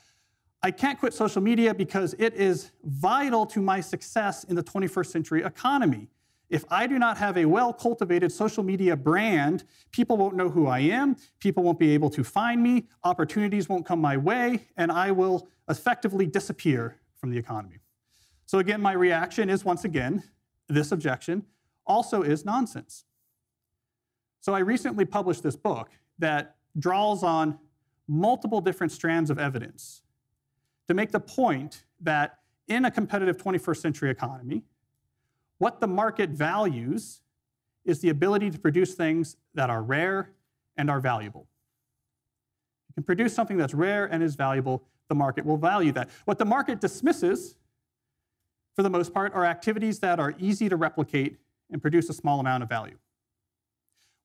I 0.66 0.72
can't 0.72 0.98
quit 0.98 1.14
social 1.14 1.42
media 1.42 1.74
because 1.74 2.16
it 2.18 2.34
is 2.36 2.72
vital 2.86 3.46
to 3.48 3.62
my 3.62 3.82
success 3.82 4.46
in 4.46 4.56
the 4.56 4.64
21st 4.64 5.08
century 5.08 5.44
economy. 5.44 6.08
If 6.50 6.64
I 6.70 6.88
do 6.88 6.98
not 6.98 7.18
have 7.18 7.38
a 7.38 7.46
well 7.46 7.74
cultivated 7.74 8.32
social 8.32 8.64
media 8.64 8.96
brand, 8.96 9.66
people 9.92 10.16
won't 10.16 10.38
know 10.38 10.50
who 10.50 10.68
I 10.68 10.80
am, 10.80 11.18
people 11.40 11.64
won't 11.64 11.80
be 11.80 11.94
able 11.94 12.10
to 12.12 12.24
find 12.24 12.64
me, 12.64 12.86
opportunities 13.04 13.68
won't 13.68 13.86
come 13.86 14.00
my 14.00 14.16
way, 14.16 14.68
and 14.78 14.90
I 14.90 15.12
will 15.12 15.50
effectively 15.68 16.26
disappear 16.26 16.98
from 17.16 17.32
the 17.32 17.38
economy. 17.38 17.80
So, 18.46 18.60
again, 18.60 18.82
my 18.82 18.94
reaction 18.94 19.50
is 19.50 19.66
once 19.66 19.84
again, 19.84 20.24
this 20.70 20.92
objection 20.94 21.46
also 21.86 22.22
is 22.22 22.46
nonsense. 22.46 23.04
So, 24.40 24.54
I 24.54 24.60
recently 24.60 25.06
published 25.06 25.44
this 25.44 25.58
book 25.58 25.90
that 26.20 26.56
draws 26.80 27.24
on 27.24 27.58
multiple 28.08 28.62
different 28.62 28.92
strands 28.94 29.30
of 29.30 29.40
evidence 29.40 30.03
to 30.88 30.94
make 30.94 31.12
the 31.12 31.20
point 31.20 31.84
that 32.02 32.40
in 32.68 32.86
a 32.86 32.92
competitive 32.92 33.38
21st 33.38 33.78
century 33.78 34.10
economy, 34.10 34.64
what 35.58 35.80
the 35.80 35.88
market 35.88 36.30
values 36.30 37.22
is 37.86 38.00
the 38.00 38.10
ability 38.10 38.50
to 38.50 38.60
produce 38.60 38.94
things 38.94 39.38
that 39.54 39.70
are 39.70 39.84
rare 39.84 40.32
and 40.78 40.90
are 40.90 41.00
valuable. 41.00 41.48
you 42.90 42.94
can 42.96 43.04
produce 43.04 43.34
something 43.34 43.58
that's 43.58 43.74
rare 43.74 44.06
and 44.06 44.24
is 44.24 44.36
valuable, 44.36 44.84
the 45.10 45.16
market 45.16 45.46
will 45.46 45.58
value 45.58 45.92
that. 45.92 46.10
What 46.26 46.38
the 46.38 46.46
market 46.46 46.80
dismisses, 46.80 47.56
for 48.76 48.84
the 48.84 48.90
most 48.90 49.14
part, 49.14 49.34
are 49.34 49.46
activities 49.46 50.00
that 50.00 50.20
are 50.20 50.34
easy 50.40 50.70
to 50.70 50.76
replicate 50.76 51.38
and 51.70 51.82
produce 51.82 52.10
a 52.10 52.14
small 52.14 52.40
amount 52.40 52.64
of 52.64 52.70
value. 52.70 52.98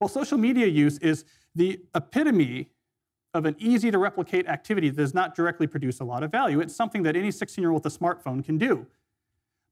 Well, 0.01 0.09
social 0.09 0.39
media 0.39 0.67
use 0.67 0.99
is 0.99 1.25
the 1.55 1.81
epitome 1.95 2.69
of 3.39 3.47
an 3.47 3.57
easy 3.59 3.91
to 3.91 3.99
replicate 3.99 4.47
activity 4.47 4.91
that 4.91 4.97
does 4.97 5.15
not 5.15 5.35
directly 5.35 5.67
produce 5.67 6.01
a 6.01 6.05
lot 6.05 6.23
of 6.23 6.31
value. 6.31 6.61
It's 6.61 6.75
something 6.75 7.03
that 7.05 7.17
any 7.17 7.31
16 7.31 7.63
year 7.63 7.71
old 7.71 7.85
with 7.85 7.95
a 7.95 7.97
smartphone 7.97 8.45
can 8.45 8.59
do. 8.59 8.87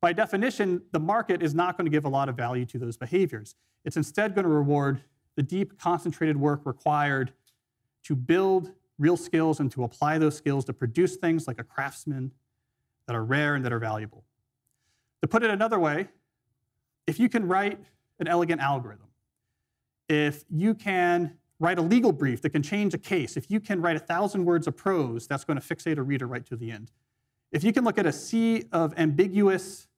By 0.00 0.12
definition, 0.12 0.82
the 0.92 1.00
market 1.00 1.42
is 1.42 1.54
not 1.54 1.76
going 1.76 1.84
to 1.86 1.90
give 1.90 2.04
a 2.04 2.08
lot 2.08 2.28
of 2.28 2.36
value 2.36 2.64
to 2.66 2.78
those 2.78 2.96
behaviors. 2.96 3.56
It's 3.84 3.96
instead 3.96 4.34
going 4.34 4.44
to 4.44 4.50
reward 4.50 5.00
the 5.34 5.42
deep, 5.42 5.78
concentrated 5.78 6.36
work 6.36 6.60
required 6.64 7.32
to 8.04 8.14
build 8.14 8.72
real 8.98 9.16
skills 9.16 9.60
and 9.60 9.70
to 9.72 9.84
apply 9.84 10.18
those 10.18 10.36
skills 10.36 10.64
to 10.66 10.72
produce 10.72 11.16
things 11.16 11.46
like 11.46 11.58
a 11.58 11.64
craftsman 11.64 12.32
that 13.06 13.16
are 13.16 13.24
rare 13.24 13.54
and 13.54 13.64
that 13.64 13.72
are 13.72 13.78
valuable. 13.78 14.24
To 15.22 15.28
put 15.28 15.42
it 15.42 15.50
another 15.50 15.78
way, 15.78 16.08
if 17.06 17.18
you 17.18 17.28
can 17.28 17.48
write 17.48 17.78
an 18.18 18.28
elegant 18.28 18.60
algorithm, 18.60 19.06
if 20.08 20.44
you 20.50 20.74
can 20.74 21.36
write 21.58 21.78
a 21.78 21.82
legal 21.82 22.12
brief 22.12 22.42
that 22.42 22.50
can 22.50 22.62
change 22.62 22.92
a 22.94 22.98
case, 22.98 23.36
if 23.36 23.50
you 23.50 23.60
can 23.60 23.80
write 23.80 23.96
a 23.96 24.00
thousand 24.00 24.44
words 24.44 24.66
of 24.66 24.76
prose 24.76 25.26
that's 25.26 25.44
going 25.44 25.58
to 25.58 25.74
fixate 25.74 25.96
a 25.98 26.02
reader 26.02 26.26
right 26.26 26.44
to 26.46 26.56
the 26.56 26.70
end, 26.70 26.90
if 27.52 27.64
you 27.64 27.72
can 27.72 27.84
look 27.84 27.98
at 27.98 28.06
a 28.06 28.12
sea 28.12 28.64
of 28.72 28.92
ambiguous 28.98 29.88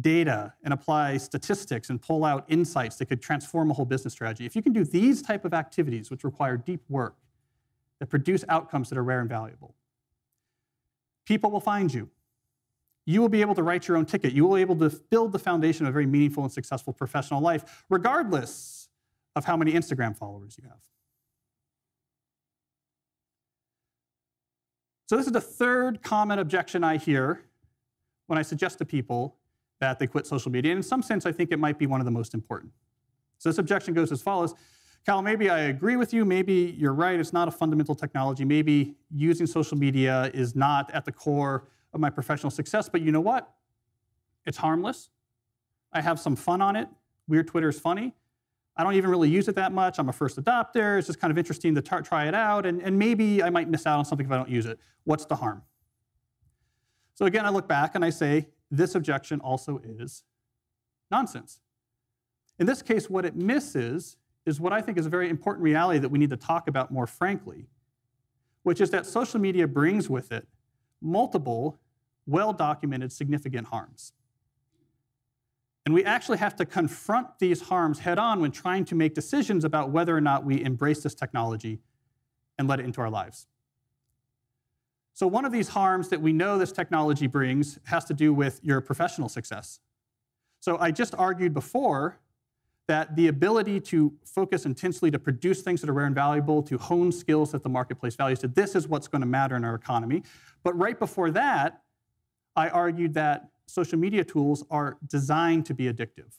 data 0.00 0.52
and 0.62 0.72
apply 0.74 1.16
statistics 1.16 1.90
and 1.90 2.00
pull 2.00 2.24
out 2.24 2.44
insights 2.48 2.96
that 2.96 3.06
could 3.06 3.22
transform 3.22 3.70
a 3.70 3.74
whole 3.74 3.84
business 3.84 4.12
strategy, 4.12 4.44
if 4.44 4.54
you 4.54 4.62
can 4.62 4.72
do 4.72 4.84
these 4.84 5.22
type 5.22 5.44
of 5.44 5.54
activities 5.54 6.10
which 6.10 6.24
require 6.24 6.56
deep 6.56 6.82
work 6.88 7.16
that 8.00 8.06
produce 8.06 8.44
outcomes 8.48 8.88
that 8.88 8.98
are 8.98 9.04
rare 9.04 9.20
and 9.20 9.28
valuable, 9.28 9.74
people 11.24 11.50
will 11.50 11.60
find 11.60 11.92
you. 11.92 12.08
You 13.06 13.20
will 13.20 13.28
be 13.28 13.40
able 13.40 13.54
to 13.54 13.62
write 13.62 13.86
your 13.86 13.96
own 13.96 14.06
ticket. 14.06 14.32
You 14.32 14.46
will 14.46 14.54
be 14.54 14.62
able 14.62 14.76
to 14.76 14.90
build 15.10 15.32
the 15.32 15.38
foundation 15.38 15.84
of 15.84 15.90
a 15.90 15.92
very 15.92 16.06
meaningful 16.06 16.42
and 16.42 16.52
successful 16.52 16.92
professional 16.92 17.40
life, 17.40 17.84
regardless 17.90 18.83
of 19.36 19.44
how 19.44 19.56
many 19.56 19.72
Instagram 19.72 20.16
followers 20.16 20.56
you 20.60 20.68
have. 20.68 20.78
So, 25.06 25.16
this 25.16 25.26
is 25.26 25.32
the 25.32 25.40
third 25.40 26.02
common 26.02 26.38
objection 26.38 26.82
I 26.82 26.96
hear 26.96 27.42
when 28.26 28.38
I 28.38 28.42
suggest 28.42 28.78
to 28.78 28.84
people 28.84 29.36
that 29.80 29.98
they 29.98 30.06
quit 30.06 30.26
social 30.26 30.50
media. 30.50 30.72
And 30.72 30.78
in 30.78 30.82
some 30.82 31.02
sense, 31.02 31.26
I 31.26 31.32
think 31.32 31.52
it 31.52 31.58
might 31.58 31.78
be 31.78 31.86
one 31.86 32.00
of 32.00 32.04
the 32.06 32.10
most 32.10 32.32
important. 32.32 32.72
So, 33.38 33.48
this 33.48 33.58
objection 33.58 33.92
goes 33.92 34.10
as 34.12 34.22
follows 34.22 34.54
Cal, 35.04 35.20
maybe 35.20 35.50
I 35.50 35.64
agree 35.64 35.96
with 35.96 36.14
you. 36.14 36.24
Maybe 36.24 36.74
you're 36.78 36.94
right. 36.94 37.20
It's 37.20 37.32
not 37.32 37.46
a 37.46 37.50
fundamental 37.50 37.94
technology. 37.94 38.44
Maybe 38.44 38.94
using 39.10 39.46
social 39.46 39.76
media 39.76 40.30
is 40.32 40.56
not 40.56 40.90
at 40.92 41.04
the 41.04 41.12
core 41.12 41.68
of 41.92 42.00
my 42.00 42.08
professional 42.08 42.50
success. 42.50 42.88
But 42.88 43.02
you 43.02 43.12
know 43.12 43.20
what? 43.20 43.52
It's 44.46 44.56
harmless. 44.56 45.10
I 45.92 46.00
have 46.00 46.18
some 46.18 46.36
fun 46.36 46.62
on 46.62 46.74
it. 46.74 46.88
Weird 47.28 47.48
Twitter 47.48 47.68
is 47.68 47.78
funny. 47.78 48.14
I 48.76 48.82
don't 48.82 48.94
even 48.94 49.10
really 49.10 49.30
use 49.30 49.46
it 49.48 49.54
that 49.54 49.72
much. 49.72 49.98
I'm 49.98 50.08
a 50.08 50.12
first 50.12 50.42
adopter. 50.42 50.98
It's 50.98 51.06
just 51.06 51.20
kind 51.20 51.30
of 51.30 51.38
interesting 51.38 51.74
to 51.76 51.82
try 51.82 52.26
it 52.26 52.34
out. 52.34 52.66
And, 52.66 52.82
and 52.82 52.98
maybe 52.98 53.42
I 53.42 53.50
might 53.50 53.68
miss 53.68 53.86
out 53.86 53.98
on 53.98 54.04
something 54.04 54.26
if 54.26 54.32
I 54.32 54.36
don't 54.36 54.48
use 54.48 54.66
it. 54.66 54.78
What's 55.04 55.24
the 55.26 55.36
harm? 55.36 55.62
So 57.14 57.26
again, 57.26 57.46
I 57.46 57.50
look 57.50 57.68
back 57.68 57.94
and 57.94 58.04
I 58.04 58.10
say, 58.10 58.48
this 58.70 58.96
objection 58.96 59.40
also 59.40 59.80
is 59.84 60.24
nonsense. 61.10 61.60
In 62.58 62.66
this 62.66 62.82
case, 62.82 63.08
what 63.08 63.24
it 63.24 63.36
misses 63.36 64.16
is 64.46 64.60
what 64.60 64.72
I 64.72 64.80
think 64.80 64.98
is 64.98 65.06
a 65.06 65.10
very 65.10 65.28
important 65.28 65.62
reality 65.62 66.00
that 66.00 66.08
we 66.08 66.18
need 66.18 66.30
to 66.30 66.36
talk 66.36 66.66
about 66.66 66.90
more 66.90 67.06
frankly, 67.06 67.66
which 68.64 68.80
is 68.80 68.90
that 68.90 69.06
social 69.06 69.40
media 69.40 69.68
brings 69.68 70.10
with 70.10 70.32
it 70.32 70.48
multiple, 71.00 71.78
well 72.26 72.52
documented, 72.52 73.12
significant 73.12 73.68
harms. 73.68 74.12
And 75.84 75.94
we 75.94 76.04
actually 76.04 76.38
have 76.38 76.56
to 76.56 76.64
confront 76.64 77.38
these 77.38 77.60
harms 77.60 77.98
head 77.98 78.18
on 78.18 78.40
when 78.40 78.50
trying 78.50 78.84
to 78.86 78.94
make 78.94 79.14
decisions 79.14 79.64
about 79.64 79.90
whether 79.90 80.16
or 80.16 80.20
not 80.20 80.44
we 80.44 80.62
embrace 80.62 81.02
this 81.02 81.14
technology 81.14 81.80
and 82.58 82.66
let 82.68 82.80
it 82.80 82.86
into 82.86 83.00
our 83.00 83.10
lives. 83.10 83.46
So, 85.12 85.26
one 85.26 85.44
of 85.44 85.52
these 85.52 85.68
harms 85.68 86.08
that 86.08 86.20
we 86.20 86.32
know 86.32 86.58
this 86.58 86.72
technology 86.72 87.26
brings 87.26 87.78
has 87.84 88.04
to 88.06 88.14
do 88.14 88.32
with 88.32 88.60
your 88.62 88.80
professional 88.80 89.28
success. 89.28 89.78
So, 90.60 90.78
I 90.78 90.90
just 90.90 91.14
argued 91.14 91.54
before 91.54 92.18
that 92.88 93.14
the 93.16 93.28
ability 93.28 93.80
to 93.80 94.12
focus 94.24 94.66
intensely 94.66 95.10
to 95.10 95.18
produce 95.18 95.62
things 95.62 95.80
that 95.80 95.88
are 95.88 95.94
rare 95.94 96.06
and 96.06 96.14
valuable, 96.14 96.62
to 96.62 96.76
hone 96.78 97.12
skills 97.12 97.52
that 97.52 97.62
the 97.62 97.68
marketplace 97.68 98.14
values, 98.14 98.40
that 98.40 98.54
this 98.54 98.74
is 98.74 98.88
what's 98.88 99.08
going 99.08 99.20
to 99.20 99.26
matter 99.26 99.56
in 99.56 99.64
our 99.64 99.74
economy. 99.74 100.22
But 100.62 100.76
right 100.76 100.98
before 100.98 101.30
that, 101.30 101.82
I 102.56 102.68
argued 102.68 103.14
that 103.14 103.50
social 103.66 103.98
media 103.98 104.24
tools 104.24 104.64
are 104.70 104.98
designed 105.06 105.66
to 105.66 105.74
be 105.74 105.92
addictive. 105.92 106.38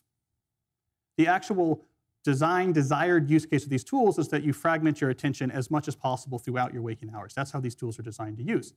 The 1.17 1.27
actual 1.27 1.85
design, 2.23 2.73
desired 2.73 3.29
use 3.29 3.45
case 3.45 3.63
of 3.63 3.69
these 3.69 3.83
tools 3.83 4.17
is 4.17 4.27
that 4.29 4.43
you 4.43 4.51
fragment 4.51 4.99
your 4.99 5.09
attention 5.09 5.51
as 5.51 5.69
much 5.69 5.87
as 5.87 5.95
possible 5.95 6.39
throughout 6.39 6.73
your 6.73 6.81
waking 6.81 7.11
hours. 7.15 7.33
That's 7.33 7.51
how 7.51 7.59
these 7.59 7.75
tools 7.75 7.99
are 7.99 8.03
designed 8.03 8.37
to 8.37 8.43
use. 8.43 8.73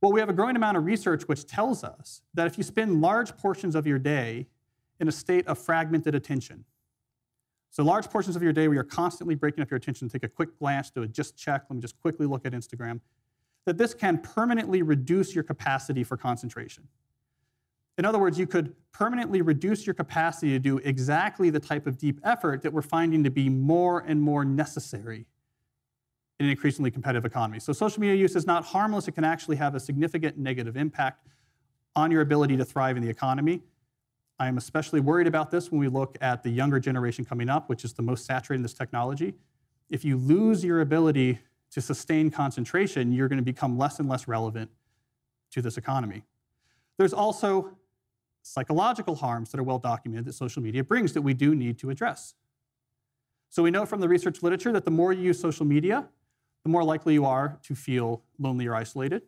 Well, 0.00 0.12
we 0.12 0.20
have 0.20 0.28
a 0.28 0.32
growing 0.32 0.56
amount 0.56 0.76
of 0.76 0.84
research 0.84 1.24
which 1.24 1.46
tells 1.46 1.82
us 1.82 2.22
that 2.34 2.46
if 2.46 2.58
you 2.58 2.64
spend 2.64 3.00
large 3.00 3.36
portions 3.36 3.74
of 3.74 3.86
your 3.86 3.98
day 3.98 4.46
in 5.00 5.08
a 5.08 5.12
state 5.12 5.46
of 5.46 5.58
fragmented 5.58 6.14
attention, 6.14 6.64
so 7.70 7.84
large 7.84 8.08
portions 8.08 8.34
of 8.34 8.42
your 8.42 8.52
day 8.52 8.66
where 8.66 8.76
you're 8.76 8.84
constantly 8.84 9.34
breaking 9.34 9.62
up 9.62 9.70
your 9.70 9.76
attention, 9.76 10.08
to 10.08 10.12
take 10.12 10.24
a 10.24 10.28
quick 10.28 10.58
glance, 10.58 10.90
do 10.90 11.02
a 11.02 11.08
just 11.08 11.36
check, 11.36 11.64
let 11.68 11.76
me 11.76 11.80
just 11.80 12.00
quickly 12.00 12.26
look 12.26 12.46
at 12.46 12.52
Instagram, 12.52 13.00
that 13.66 13.76
this 13.76 13.92
can 13.92 14.18
permanently 14.18 14.82
reduce 14.82 15.34
your 15.34 15.44
capacity 15.44 16.02
for 16.02 16.16
concentration. 16.16 16.88
In 17.98 18.04
other 18.04 18.20
words, 18.20 18.38
you 18.38 18.46
could 18.46 18.74
permanently 18.92 19.42
reduce 19.42 19.84
your 19.84 19.94
capacity 19.94 20.52
to 20.52 20.60
do 20.60 20.78
exactly 20.78 21.50
the 21.50 21.58
type 21.58 21.86
of 21.86 21.98
deep 21.98 22.20
effort 22.22 22.62
that 22.62 22.72
we're 22.72 22.80
finding 22.80 23.24
to 23.24 23.30
be 23.30 23.48
more 23.48 24.04
and 24.06 24.22
more 24.22 24.44
necessary 24.44 25.26
in 26.38 26.46
an 26.46 26.50
increasingly 26.50 26.92
competitive 26.92 27.24
economy. 27.24 27.58
So, 27.58 27.72
social 27.72 28.00
media 28.00 28.14
use 28.14 28.36
is 28.36 28.46
not 28.46 28.64
harmless, 28.64 29.08
it 29.08 29.12
can 29.12 29.24
actually 29.24 29.56
have 29.56 29.74
a 29.74 29.80
significant 29.80 30.38
negative 30.38 30.76
impact 30.76 31.26
on 31.96 32.12
your 32.12 32.20
ability 32.20 32.56
to 32.56 32.64
thrive 32.64 32.96
in 32.96 33.02
the 33.02 33.10
economy. 33.10 33.60
I 34.38 34.46
am 34.46 34.56
especially 34.56 35.00
worried 35.00 35.26
about 35.26 35.50
this 35.50 35.72
when 35.72 35.80
we 35.80 35.88
look 35.88 36.16
at 36.20 36.44
the 36.44 36.50
younger 36.50 36.78
generation 36.78 37.24
coming 37.24 37.48
up, 37.48 37.68
which 37.68 37.84
is 37.84 37.92
the 37.92 38.02
most 38.02 38.24
saturated 38.24 38.60
in 38.60 38.62
this 38.62 38.74
technology. 38.74 39.34
If 39.90 40.04
you 40.04 40.16
lose 40.16 40.64
your 40.64 40.80
ability 40.80 41.40
to 41.72 41.80
sustain 41.80 42.30
concentration, 42.30 43.10
you're 43.10 43.26
going 43.26 43.40
to 43.40 43.44
become 43.44 43.76
less 43.76 43.98
and 43.98 44.08
less 44.08 44.28
relevant 44.28 44.70
to 45.50 45.60
this 45.60 45.76
economy. 45.76 46.22
There's 46.98 47.12
also 47.12 47.76
psychological 48.48 49.14
harms 49.14 49.50
that 49.50 49.60
are 49.60 49.62
well 49.62 49.78
documented 49.78 50.24
that 50.24 50.32
social 50.32 50.62
media 50.62 50.82
brings 50.82 51.12
that 51.12 51.22
we 51.22 51.34
do 51.34 51.54
need 51.54 51.78
to 51.78 51.90
address. 51.90 52.34
So 53.50 53.62
we 53.62 53.70
know 53.70 53.86
from 53.86 54.00
the 54.00 54.08
research 54.08 54.42
literature 54.42 54.72
that 54.72 54.84
the 54.84 54.90
more 54.90 55.12
you 55.12 55.22
use 55.22 55.40
social 55.40 55.66
media, 55.66 56.08
the 56.64 56.70
more 56.70 56.82
likely 56.82 57.14
you 57.14 57.24
are 57.24 57.58
to 57.62 57.74
feel 57.74 58.22
lonely 58.38 58.66
or 58.66 58.74
isolated. 58.74 59.22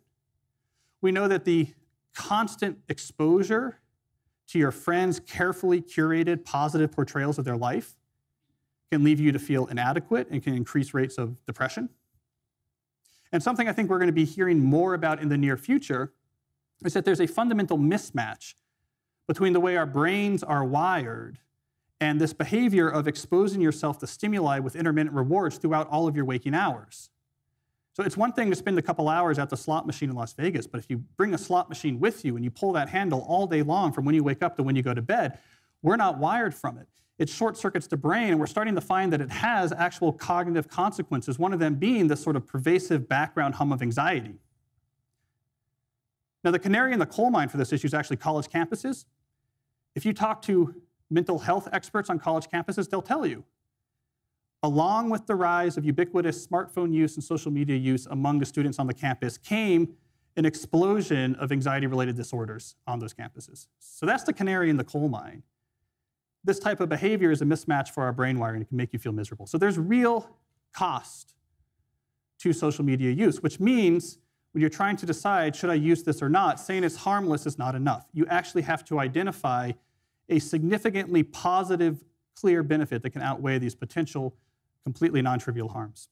We 1.01 1.13
know 1.13 1.29
that 1.29 1.45
the 1.45 1.69
constant 2.15 2.79
exposure 2.89 3.79
to 4.49 4.59
your 4.59 4.73
friends' 4.73 5.21
carefully 5.21 5.81
curated 5.81 6.45
positive 6.45 6.91
portrayals 6.91 7.39
of 7.39 7.45
their 7.45 7.57
life 7.57 7.97
can 8.91 9.05
leave 9.05 9.21
you 9.21 9.33
to 9.33 9.39
feel 9.39 9.67
inadequate 9.67 10.29
and 10.31 10.43
can 10.43 10.55
increase 10.55 10.93
rates 10.93 11.17
of 11.19 11.37
depression. 11.47 11.89
And 13.33 13.43
something 13.43 13.69
I 13.69 13.73
think 13.73 13.91
we're 13.91 13.99
going 13.99 14.09
to 14.09 14.13
be 14.13 14.25
hearing 14.25 14.59
more 14.59 14.95
about 14.95 15.23
in 15.23 15.29
the 15.29 15.39
near 15.39 15.57
future 15.57 16.13
is 16.85 16.95
that 16.95 17.05
there's 17.05 17.21
a 17.21 17.27
fundamental 17.27 17.79
mismatch 17.79 18.55
between 19.31 19.53
the 19.53 19.61
way 19.61 19.77
our 19.77 19.87
brains 19.87 20.43
are 20.43 20.65
wired 20.65 21.39
and 22.01 22.21
this 22.21 22.33
behavior 22.33 22.89
of 22.89 23.07
exposing 23.07 23.61
yourself 23.61 23.97
to 23.97 24.05
stimuli 24.05 24.59
with 24.59 24.75
intermittent 24.75 25.15
rewards 25.15 25.57
throughout 25.57 25.89
all 25.89 26.09
of 26.09 26.17
your 26.17 26.25
waking 26.25 26.53
hours. 26.53 27.11
So 27.93 28.03
it's 28.03 28.17
one 28.17 28.33
thing 28.33 28.51
to 28.51 28.57
spend 28.57 28.77
a 28.77 28.83
couple 28.83 29.09
hours 29.09 29.39
at 29.39 29.49
the 29.49 29.57
slot 29.57 29.87
machine 29.87 30.11
in 30.11 30.17
Las 30.17 30.33
Vegas, 30.33 30.67
but 30.67 30.81
if 30.81 30.91
you 30.91 30.99
bring 31.17 31.33
a 31.33 31.39
slot 31.39 31.69
machine 31.69 32.01
with 32.01 32.25
you 32.25 32.35
and 32.35 32.45
you 32.45 32.51
pull 32.51 32.73
that 32.73 32.89
handle 32.89 33.25
all 33.29 33.47
day 33.47 33.63
long 33.63 33.93
from 33.93 34.05
when 34.05 34.17
you 34.17 34.25
wake 34.25 34.43
up 34.43 34.57
to 34.57 34.65
when 34.65 34.75
you 34.75 34.83
go 34.83 34.95
to 34.95 35.03
bed, 35.03 35.39
we're 35.81 35.95
not 35.95 36.19
wired 36.19 36.53
from 36.53 36.77
it. 36.77 36.89
It 37.21 37.29
short 37.29 37.57
circuits 37.57 37.87
the 37.87 37.97
brain, 37.97 38.31
and 38.31 38.41
we're 38.41 38.49
starting 38.49 38.75
to 38.75 38.81
find 38.81 39.13
that 39.13 39.21
it 39.21 39.31
has 39.31 39.71
actual 39.71 40.13
cognitive 40.13 40.67
consequences, 40.67 41.39
one 41.39 41.53
of 41.53 41.61
them 41.61 41.77
being 41.77 42.09
this 42.09 42.21
sort 42.21 42.35
of 42.35 42.49
pervasive 42.49 43.09
background 43.09 43.55
hum 43.55 43.71
of 43.71 43.81
anxiety. 43.81 44.41
Now, 46.43 46.51
the 46.51 46.59
canary 46.59 46.93
in 46.93 46.99
the 46.99 47.07
coal 47.07 47.31
mine 47.31 47.49
for 47.49 47.59
this 47.59 47.73
issue 47.73 47.87
is 47.87 47.95
actually 47.95 48.17
college 48.17 48.49
campuses. 48.49 49.05
If 49.95 50.05
you 50.05 50.13
talk 50.13 50.43
to 50.43 50.75
mental 51.11 51.39
health 51.39 51.69
experts 51.73 52.09
on 52.11 52.19
college 52.19 52.47
campuses, 52.49 52.89
they'll 52.89 53.03
tell 53.03 53.27
you. 53.27 53.45
Along 54.63 55.09
with 55.09 55.27
the 55.27 55.35
rise 55.35 55.77
of 55.77 55.85
ubiquitous 55.85 56.47
smartphone 56.47 56.93
use 56.93 57.17
and 57.17 57.25
social 57.25 57.51
media 57.51 57.77
use 57.77 58.07
among 58.07 58.39
the 58.39 58.47
students 58.47 58.79
on 58.79 58.87
the 58.87 58.95
campus 58.95 59.39
came 59.39 59.95
an 60.37 60.45
explosion 60.45 61.35
of 61.37 61.51
anxiety 61.51 61.87
related 61.87 62.15
disorders 62.17 62.77
on 62.87 62.99
those 62.99 63.13
campuses. 63.13 63.67
So 63.79 64.07
that's 64.07 64.23
the 64.25 64.33
canary 64.33 64.71
in 64.71 64.77
the 64.77 64.85
coal 64.85 65.09
mine. 65.09 65.43
This 66.45 66.59
type 66.59 66.81
of 66.81 66.89
behavior 66.89 67.31
is 67.31 67.43
a 67.43 67.45
mismatch 67.45 67.91
for 67.91 68.03
our 68.05 68.13
brain 68.13 68.39
wiring. 68.39 68.63
It 68.63 68.69
can 68.69 68.77
make 68.77 68.93
you 68.93 68.99
feel 68.99 69.13
miserable. 69.13 69.47
So 69.47 69.59
there's 69.59 69.79
real 69.79 70.31
cost 70.73 71.35
to 72.39 72.53
social 72.53 72.85
media 72.85 73.11
use, 73.11 73.43
which 73.43 73.61
means 73.61 74.19
when 74.53 74.61
you're 74.61 74.71
trying 74.71 74.97
to 74.97 75.07
decide, 75.07 75.55
should 75.55 75.71
I 75.71 75.75
use 75.75 76.03
this 76.03 76.23
or 76.23 76.29
not, 76.29 76.59
saying 76.59 76.83
it's 76.83 76.97
harmless 76.97 77.47
is 77.47 77.59
not 77.59 77.75
enough. 77.75 78.07
You 78.13 78.27
actually 78.27 78.63
have 78.63 78.85
to 78.87 78.99
identify 78.99 79.73
a 80.29 80.39
significantly 80.39 81.23
positive, 81.23 82.05
clear 82.35 82.63
benefit 82.63 83.03
that 83.03 83.11
can 83.11 83.23
outweigh 83.23 83.59
these 83.59 83.75
potential, 83.75 84.35
completely 84.85 85.23
non 85.23 85.39
trivial 85.39 85.69
harms. 85.69 86.09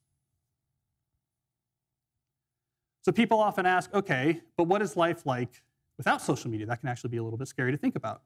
So 3.02 3.12
people 3.12 3.40
often 3.40 3.66
ask, 3.66 3.92
okay, 3.94 4.40
but 4.56 4.64
what 4.64 4.82
is 4.82 4.96
life 4.96 5.24
like 5.24 5.62
without 5.96 6.20
social 6.20 6.50
media? 6.50 6.66
That 6.66 6.80
can 6.80 6.88
actually 6.88 7.10
be 7.10 7.16
a 7.16 7.22
little 7.22 7.38
bit 7.38 7.48
scary 7.48 7.72
to 7.72 7.78
think 7.78 7.96
about. 7.96 8.22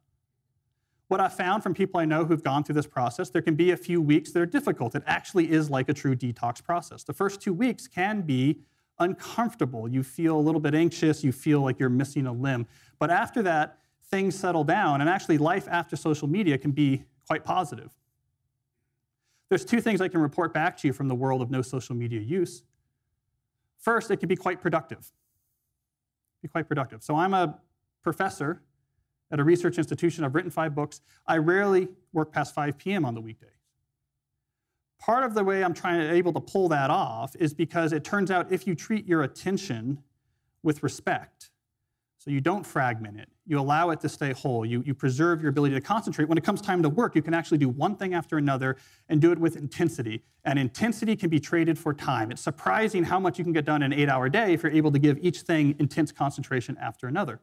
What 1.08 1.20
I 1.20 1.28
found 1.28 1.62
from 1.62 1.74
people 1.74 2.00
I 2.00 2.04
know 2.04 2.24
who've 2.24 2.42
gone 2.42 2.64
through 2.64 2.74
this 2.74 2.86
process, 2.86 3.30
there 3.30 3.42
can 3.42 3.54
be 3.54 3.70
a 3.70 3.76
few 3.76 4.00
weeks 4.00 4.32
that 4.32 4.40
are 4.40 4.46
difficult. 4.46 4.94
It 4.94 5.02
actually 5.06 5.50
is 5.50 5.70
like 5.70 5.88
a 5.88 5.94
true 5.94 6.16
detox 6.16 6.62
process. 6.62 7.04
The 7.04 7.12
first 7.12 7.40
two 7.40 7.52
weeks 7.52 7.86
can 7.86 8.22
be 8.22 8.60
uncomfortable. 8.98 9.88
You 9.88 10.02
feel 10.02 10.36
a 10.36 10.40
little 10.40 10.60
bit 10.60 10.74
anxious, 10.74 11.24
you 11.24 11.32
feel 11.32 11.60
like 11.60 11.78
you're 11.78 11.88
missing 11.88 12.26
a 12.26 12.32
limb. 12.32 12.66
But 12.98 13.10
after 13.10 13.42
that, 13.42 13.78
things 14.10 14.38
settle 14.38 14.64
down, 14.64 15.00
and 15.00 15.08
actually, 15.08 15.38
life 15.38 15.66
after 15.70 15.96
social 15.96 16.28
media 16.28 16.58
can 16.58 16.70
be 16.70 17.04
quite 17.26 17.44
positive. 17.44 17.90
There's 19.48 19.64
two 19.64 19.80
things 19.80 20.00
I 20.00 20.08
can 20.08 20.20
report 20.20 20.54
back 20.54 20.76
to 20.78 20.86
you 20.86 20.92
from 20.92 21.08
the 21.08 21.14
world 21.14 21.42
of 21.42 21.50
no 21.50 21.62
social 21.62 21.94
media 21.94 22.20
use. 22.20 22.62
First, 23.78 24.10
it 24.10 24.18
can 24.18 24.28
be 24.28 24.36
quite 24.36 24.60
productive. 24.60 25.10
Be 26.40 26.48
quite 26.48 26.68
productive. 26.68 27.02
So 27.02 27.16
I'm 27.16 27.34
a 27.34 27.58
professor 28.02 28.62
at 29.30 29.40
a 29.40 29.44
research 29.44 29.78
institution. 29.78 30.24
I've 30.24 30.34
written 30.34 30.50
five 30.50 30.74
books. 30.74 31.00
I 31.26 31.38
rarely 31.38 31.88
work 32.12 32.32
past 32.32 32.54
5 32.54 32.78
p.m. 32.78 33.04
on 33.04 33.14
the 33.14 33.20
weekday. 33.20 33.51
Part 35.02 35.24
of 35.24 35.34
the 35.34 35.42
way 35.42 35.64
I'm 35.64 35.74
trying 35.74 35.98
to 35.98 36.14
able 36.14 36.32
to 36.32 36.40
pull 36.40 36.68
that 36.68 36.88
off 36.88 37.34
is 37.34 37.52
because 37.52 37.92
it 37.92 38.04
turns 38.04 38.30
out 38.30 38.52
if 38.52 38.68
you 38.68 38.76
treat 38.76 39.04
your 39.04 39.24
attention 39.24 39.98
with 40.62 40.84
respect, 40.84 41.50
so 42.18 42.30
you 42.30 42.40
don't 42.40 42.64
fragment 42.64 43.18
it, 43.18 43.28
you 43.44 43.58
allow 43.58 43.90
it 43.90 44.00
to 44.02 44.08
stay 44.08 44.30
whole, 44.30 44.64
you, 44.64 44.80
you 44.86 44.94
preserve 44.94 45.40
your 45.40 45.50
ability 45.50 45.74
to 45.74 45.80
concentrate. 45.80 46.28
When 46.28 46.38
it 46.38 46.44
comes 46.44 46.60
time 46.60 46.84
to 46.84 46.88
work, 46.88 47.16
you 47.16 47.22
can 47.22 47.34
actually 47.34 47.58
do 47.58 47.68
one 47.68 47.96
thing 47.96 48.14
after 48.14 48.38
another 48.38 48.76
and 49.08 49.20
do 49.20 49.32
it 49.32 49.40
with 49.40 49.56
intensity. 49.56 50.22
And 50.44 50.56
intensity 50.56 51.16
can 51.16 51.30
be 51.30 51.40
traded 51.40 51.80
for 51.80 51.92
time. 51.92 52.30
It's 52.30 52.40
surprising 52.40 53.02
how 53.02 53.18
much 53.18 53.38
you 53.38 53.44
can 53.44 53.52
get 53.52 53.64
done 53.64 53.82
in 53.82 53.92
an 53.92 53.98
eight 53.98 54.08
hour 54.08 54.28
day 54.28 54.52
if 54.52 54.62
you're 54.62 54.70
able 54.70 54.92
to 54.92 55.00
give 55.00 55.18
each 55.20 55.40
thing 55.40 55.74
intense 55.80 56.12
concentration 56.12 56.78
after 56.80 57.08
another. 57.08 57.40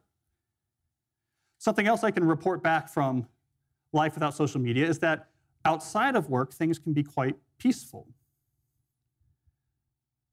Something 1.58 1.86
else 1.86 2.04
I 2.04 2.10
can 2.10 2.24
report 2.24 2.62
back 2.62 2.88
from 2.88 3.26
life 3.92 4.14
without 4.14 4.34
social 4.34 4.62
media 4.62 4.86
is 4.86 4.98
that 5.00 5.28
outside 5.66 6.16
of 6.16 6.30
work, 6.30 6.54
things 6.54 6.78
can 6.78 6.94
be 6.94 7.02
quite 7.02 7.36
peaceful. 7.60 8.08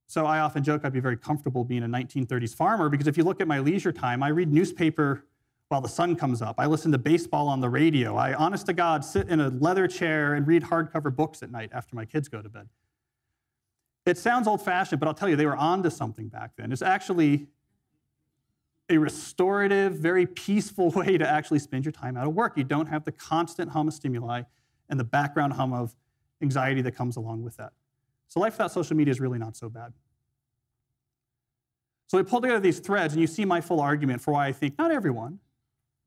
So 0.07 0.25
I 0.25 0.39
often 0.39 0.63
joke 0.63 0.81
I'd 0.84 0.93
be 0.93 1.00
very 1.00 1.17
comfortable 1.17 1.63
being 1.63 1.84
a 1.84 1.88
1930s 1.88 2.55
farmer 2.55 2.89
because 2.89 3.07
if 3.07 3.17
you 3.17 3.24
look 3.24 3.41
at 3.41 3.48
my 3.48 3.60
leisure 3.60 3.91
time, 3.91 4.24
I 4.24 4.29
read 4.29 4.51
newspaper 4.51 5.25
while 5.67 5.81
the 5.81 5.89
sun 5.89 6.15
comes 6.15 6.41
up. 6.41 6.55
I 6.57 6.65
listen 6.65 6.91
to 6.93 6.98
baseball 6.98 7.50
on 7.50 7.60
the 7.60 7.69
radio. 7.69 8.15
I, 8.15 8.34
honest 8.34 8.65
to 8.67 8.74
God, 8.74 9.03
sit 9.03 9.27
in 9.27 9.41
a 9.41 9.50
leather 9.50 9.86
chair 9.88 10.34
and 10.34 10.48
read 10.48 10.63
hardcover 10.63 11.13
books 11.13 11.43
at 11.43 11.51
night 11.51 11.69
after 11.74 11.96
my 11.96 12.05
kids 12.05 12.29
go 12.29 12.41
to 12.41 12.48
bed. 12.48 12.69
It 14.05 14.17
sounds 14.17 14.48
old 14.48 14.63
fashioned, 14.63 15.01
but 15.01 15.07
I'll 15.07 15.13
tell 15.13 15.27
you, 15.27 15.36
they 15.36 15.46
were 15.46 15.57
onto 15.57 15.89
something 15.89 16.29
back 16.29 16.51
then. 16.55 16.72
It's 16.72 16.81
actually 16.81 17.48
a 18.89 18.98
restorative, 18.98 19.96
very 19.96 20.25
peaceful 20.25 20.89
way 20.96 21.17
to 21.17 21.27
actually 21.27 21.60
spend 21.60 21.84
your 21.84 21.91
time 21.91 22.15
out 22.15 22.27
of 22.27 22.34
work. 22.34 22.57
You 22.57 22.63
don't 22.63 22.88
have 22.88 23.03
the 23.03 23.12
constant 23.12 23.72
hum 23.72 23.89
of 23.89 23.93
stimuli 23.93 24.43
and 24.89 24.98
the 24.98 25.03
background 25.03 25.53
hum 25.53 25.74
of 25.74 25.93
anxiety 26.41 26.82
that 26.82 26.94
comes 26.94 27.15
along 27.15 27.44
with 27.44 27.58
that. 27.58 27.74
So 28.27 28.39
life 28.39 28.53
without 28.53 28.72
social 28.72 28.96
media 28.96 29.12
is 29.12 29.20
really 29.20 29.39
not 29.39 29.56
so 29.56 29.70
bad. 29.70 29.94
So 32.08 32.17
we 32.17 32.24
pulled 32.24 32.44
together 32.44 32.60
these 32.60 32.79
threads, 32.79 33.13
and 33.13 33.22
you 33.22 33.27
see 33.27 33.44
my 33.46 33.60
full 33.60 33.82
argument 33.82 34.22
for 34.22 34.32
why 34.32 34.48
I 34.48 34.53
think 34.53 34.77
not 34.77 34.91
everyone, 34.91 35.39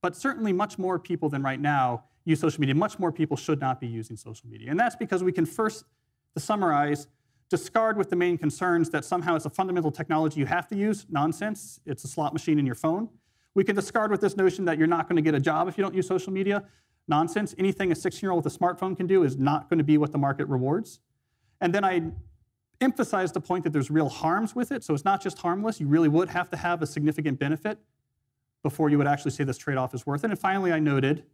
but 0.02 0.16
certainly 0.16 0.52
much 0.52 0.78
more 0.78 0.98
people 0.98 1.28
than 1.28 1.42
right 1.42 1.60
now 1.60 2.04
use 2.24 2.40
social 2.40 2.60
media. 2.60 2.74
Much 2.74 2.98
more 2.98 3.12
people 3.12 3.36
should 3.36 3.60
not 3.60 3.80
be 3.80 3.86
using 3.86 4.16
social 4.16 4.48
media. 4.48 4.70
And 4.70 4.80
that's 4.80 4.96
because 4.96 5.22
we 5.22 5.32
can 5.32 5.44
first, 5.44 5.84
to 6.34 6.40
summarize, 6.40 7.06
discard 7.50 7.98
with 7.98 8.08
the 8.08 8.16
main 8.16 8.38
concerns 8.38 8.88
that 8.90 9.04
somehow 9.04 9.34
it's 9.34 9.44
a 9.44 9.50
fundamental 9.50 9.90
technology 9.90 10.40
you 10.40 10.46
have 10.46 10.68
to 10.68 10.76
use. 10.76 11.06
Nonsense. 11.10 11.80
It's 11.84 12.04
a 12.04 12.08
slot 12.08 12.32
machine 12.32 12.58
in 12.58 12.64
your 12.64 12.74
phone. 12.74 13.08
We 13.54 13.64
can 13.64 13.74
discard 13.74 14.10
with 14.10 14.20
this 14.20 14.36
notion 14.36 14.64
that 14.66 14.78
you're 14.78 14.86
not 14.86 15.08
going 15.08 15.16
to 15.16 15.22
get 15.22 15.34
a 15.34 15.40
job 15.40 15.68
if 15.68 15.76
you 15.76 15.82
don't 15.82 15.94
use 15.94 16.06
social 16.06 16.32
media. 16.32 16.64
Nonsense. 17.10 17.54
Anything 17.58 17.92
a 17.92 17.94
16 17.94 18.26
year 18.26 18.30
old 18.30 18.44
with 18.44 18.54
a 18.54 18.58
smartphone 18.58 18.96
can 18.96 19.06
do 19.06 19.22
is 19.24 19.36
not 19.36 19.68
going 19.68 19.78
to 19.78 19.84
be 19.84 19.98
what 19.98 20.12
the 20.12 20.18
market 20.18 20.46
rewards. 20.48 21.00
And 21.60 21.74
then 21.74 21.84
I 21.84 22.12
emphasize 22.80 23.32
the 23.32 23.40
point 23.40 23.64
that 23.64 23.74
there's 23.74 23.90
real 23.90 24.08
harms 24.08 24.54
with 24.54 24.72
it. 24.72 24.82
So 24.82 24.94
it's 24.94 25.04
not 25.04 25.22
just 25.22 25.38
harmless. 25.38 25.80
You 25.80 25.88
really 25.88 26.08
would 26.08 26.30
have 26.30 26.48
to 26.50 26.56
have 26.56 26.80
a 26.80 26.86
significant 26.86 27.38
benefit 27.38 27.78
before 28.62 28.88
you 28.88 28.96
would 28.96 29.06
actually 29.06 29.32
say 29.32 29.44
this 29.44 29.58
trade 29.58 29.76
off 29.76 29.92
is 29.92 30.06
worth 30.06 30.24
it. 30.24 30.30
And 30.30 30.38
finally, 30.38 30.72
I 30.72 30.78
noted 30.78 31.24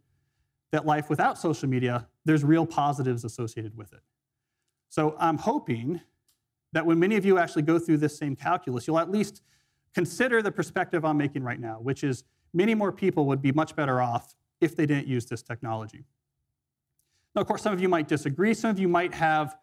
that 0.71 0.85
life 0.85 1.09
without 1.09 1.37
social 1.37 1.69
media, 1.69 2.07
there's 2.25 2.43
real 2.43 2.65
positives 2.65 3.23
associated 3.23 3.77
with 3.77 3.93
it. 3.93 4.01
So 4.89 5.15
I'm 5.17 5.37
hoping 5.37 6.01
that 6.73 6.85
when 6.85 6.99
many 6.99 7.15
of 7.15 7.25
you 7.25 7.37
actually 7.37 7.61
go 7.61 7.79
through 7.79 7.97
this 7.97 8.17
same 8.17 8.35
calculus, 8.35 8.87
you'll 8.87 8.99
at 8.99 9.09
least 9.09 9.41
consider 9.93 10.41
the 10.41 10.51
perspective 10.51 11.05
I'm 11.05 11.17
making 11.17 11.43
right 11.43 11.59
now, 11.59 11.79
which 11.79 12.03
is 12.03 12.23
many 12.53 12.75
more 12.75 12.91
people 12.91 13.25
would 13.27 13.41
be 13.41 13.51
much 13.51 13.75
better 13.75 14.01
off 14.01 14.35
if 14.61 14.75
they 14.75 14.85
didn't 14.85 15.07
use 15.07 15.25
this 15.25 15.41
technology. 15.41 16.05
Now, 17.35 17.41
of 17.41 17.47
course, 17.47 17.61
some 17.61 17.73
of 17.73 17.81
you 17.81 17.89
might 17.89 18.07
disagree. 18.07 18.53
Some 18.53 18.71
of 18.71 18.79
you 18.79 18.87
might 18.87 19.13
have 19.13 19.57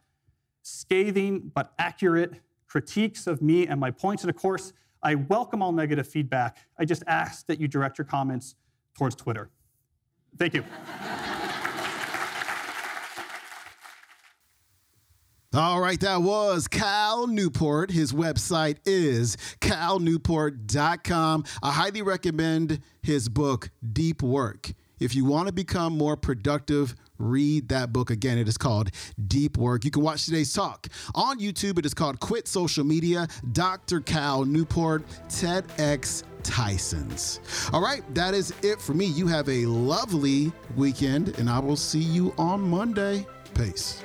scathing 0.62 1.50
but 1.54 1.72
accurate 1.78 2.40
critiques 2.66 3.26
of 3.26 3.42
me 3.42 3.66
and 3.66 3.78
my 3.78 3.90
points. 3.90 4.22
And 4.22 4.30
of 4.30 4.36
course, 4.36 4.72
I 5.02 5.16
welcome 5.16 5.62
all 5.62 5.72
negative 5.72 6.08
feedback. 6.08 6.56
I 6.78 6.84
just 6.84 7.02
ask 7.06 7.46
that 7.46 7.60
you 7.60 7.68
direct 7.68 7.98
your 7.98 8.06
comments 8.06 8.54
towards 8.96 9.14
Twitter. 9.14 9.50
Thank 10.38 10.54
you. 10.54 10.64
All 15.52 15.80
right, 15.80 16.00
that 16.00 16.20
was 16.20 16.66
Cal 16.66 17.28
Newport. 17.28 17.92
His 17.92 18.12
website 18.12 18.78
is 18.84 19.36
calnewport.com. 19.60 21.44
I 21.62 21.70
highly 21.70 22.02
recommend 22.02 22.80
his 23.02 23.28
book, 23.28 23.70
Deep 23.92 24.20
Work. 24.20 24.72
If 24.98 25.14
you 25.14 25.24
want 25.24 25.48
to 25.48 25.52
become 25.52 25.96
more 25.96 26.16
productive, 26.16 26.94
read 27.18 27.68
that 27.68 27.92
book 27.92 28.10
again. 28.10 28.38
It 28.38 28.48
is 28.48 28.56
called 28.56 28.90
Deep 29.26 29.56
Work. 29.56 29.84
You 29.84 29.90
can 29.90 30.02
watch 30.02 30.24
today's 30.24 30.52
talk 30.52 30.88
on 31.14 31.38
YouTube. 31.38 31.78
It 31.78 31.86
is 31.86 31.94
called 31.94 32.20
Quit 32.20 32.46
Social 32.48 32.84
Media, 32.84 33.26
Dr. 33.52 34.00
Cal 34.00 34.44
Newport, 34.44 35.06
TEDx 35.28 36.24
Tysons. 36.42 37.40
All 37.72 37.82
right, 37.82 38.02
that 38.14 38.34
is 38.34 38.52
it 38.62 38.80
for 38.80 38.94
me. 38.94 39.06
You 39.06 39.26
have 39.26 39.48
a 39.48 39.66
lovely 39.66 40.52
weekend, 40.76 41.38
and 41.38 41.48
I 41.48 41.58
will 41.58 41.76
see 41.76 41.98
you 41.98 42.34
on 42.38 42.60
Monday. 42.60 43.26
Peace. 43.54 44.02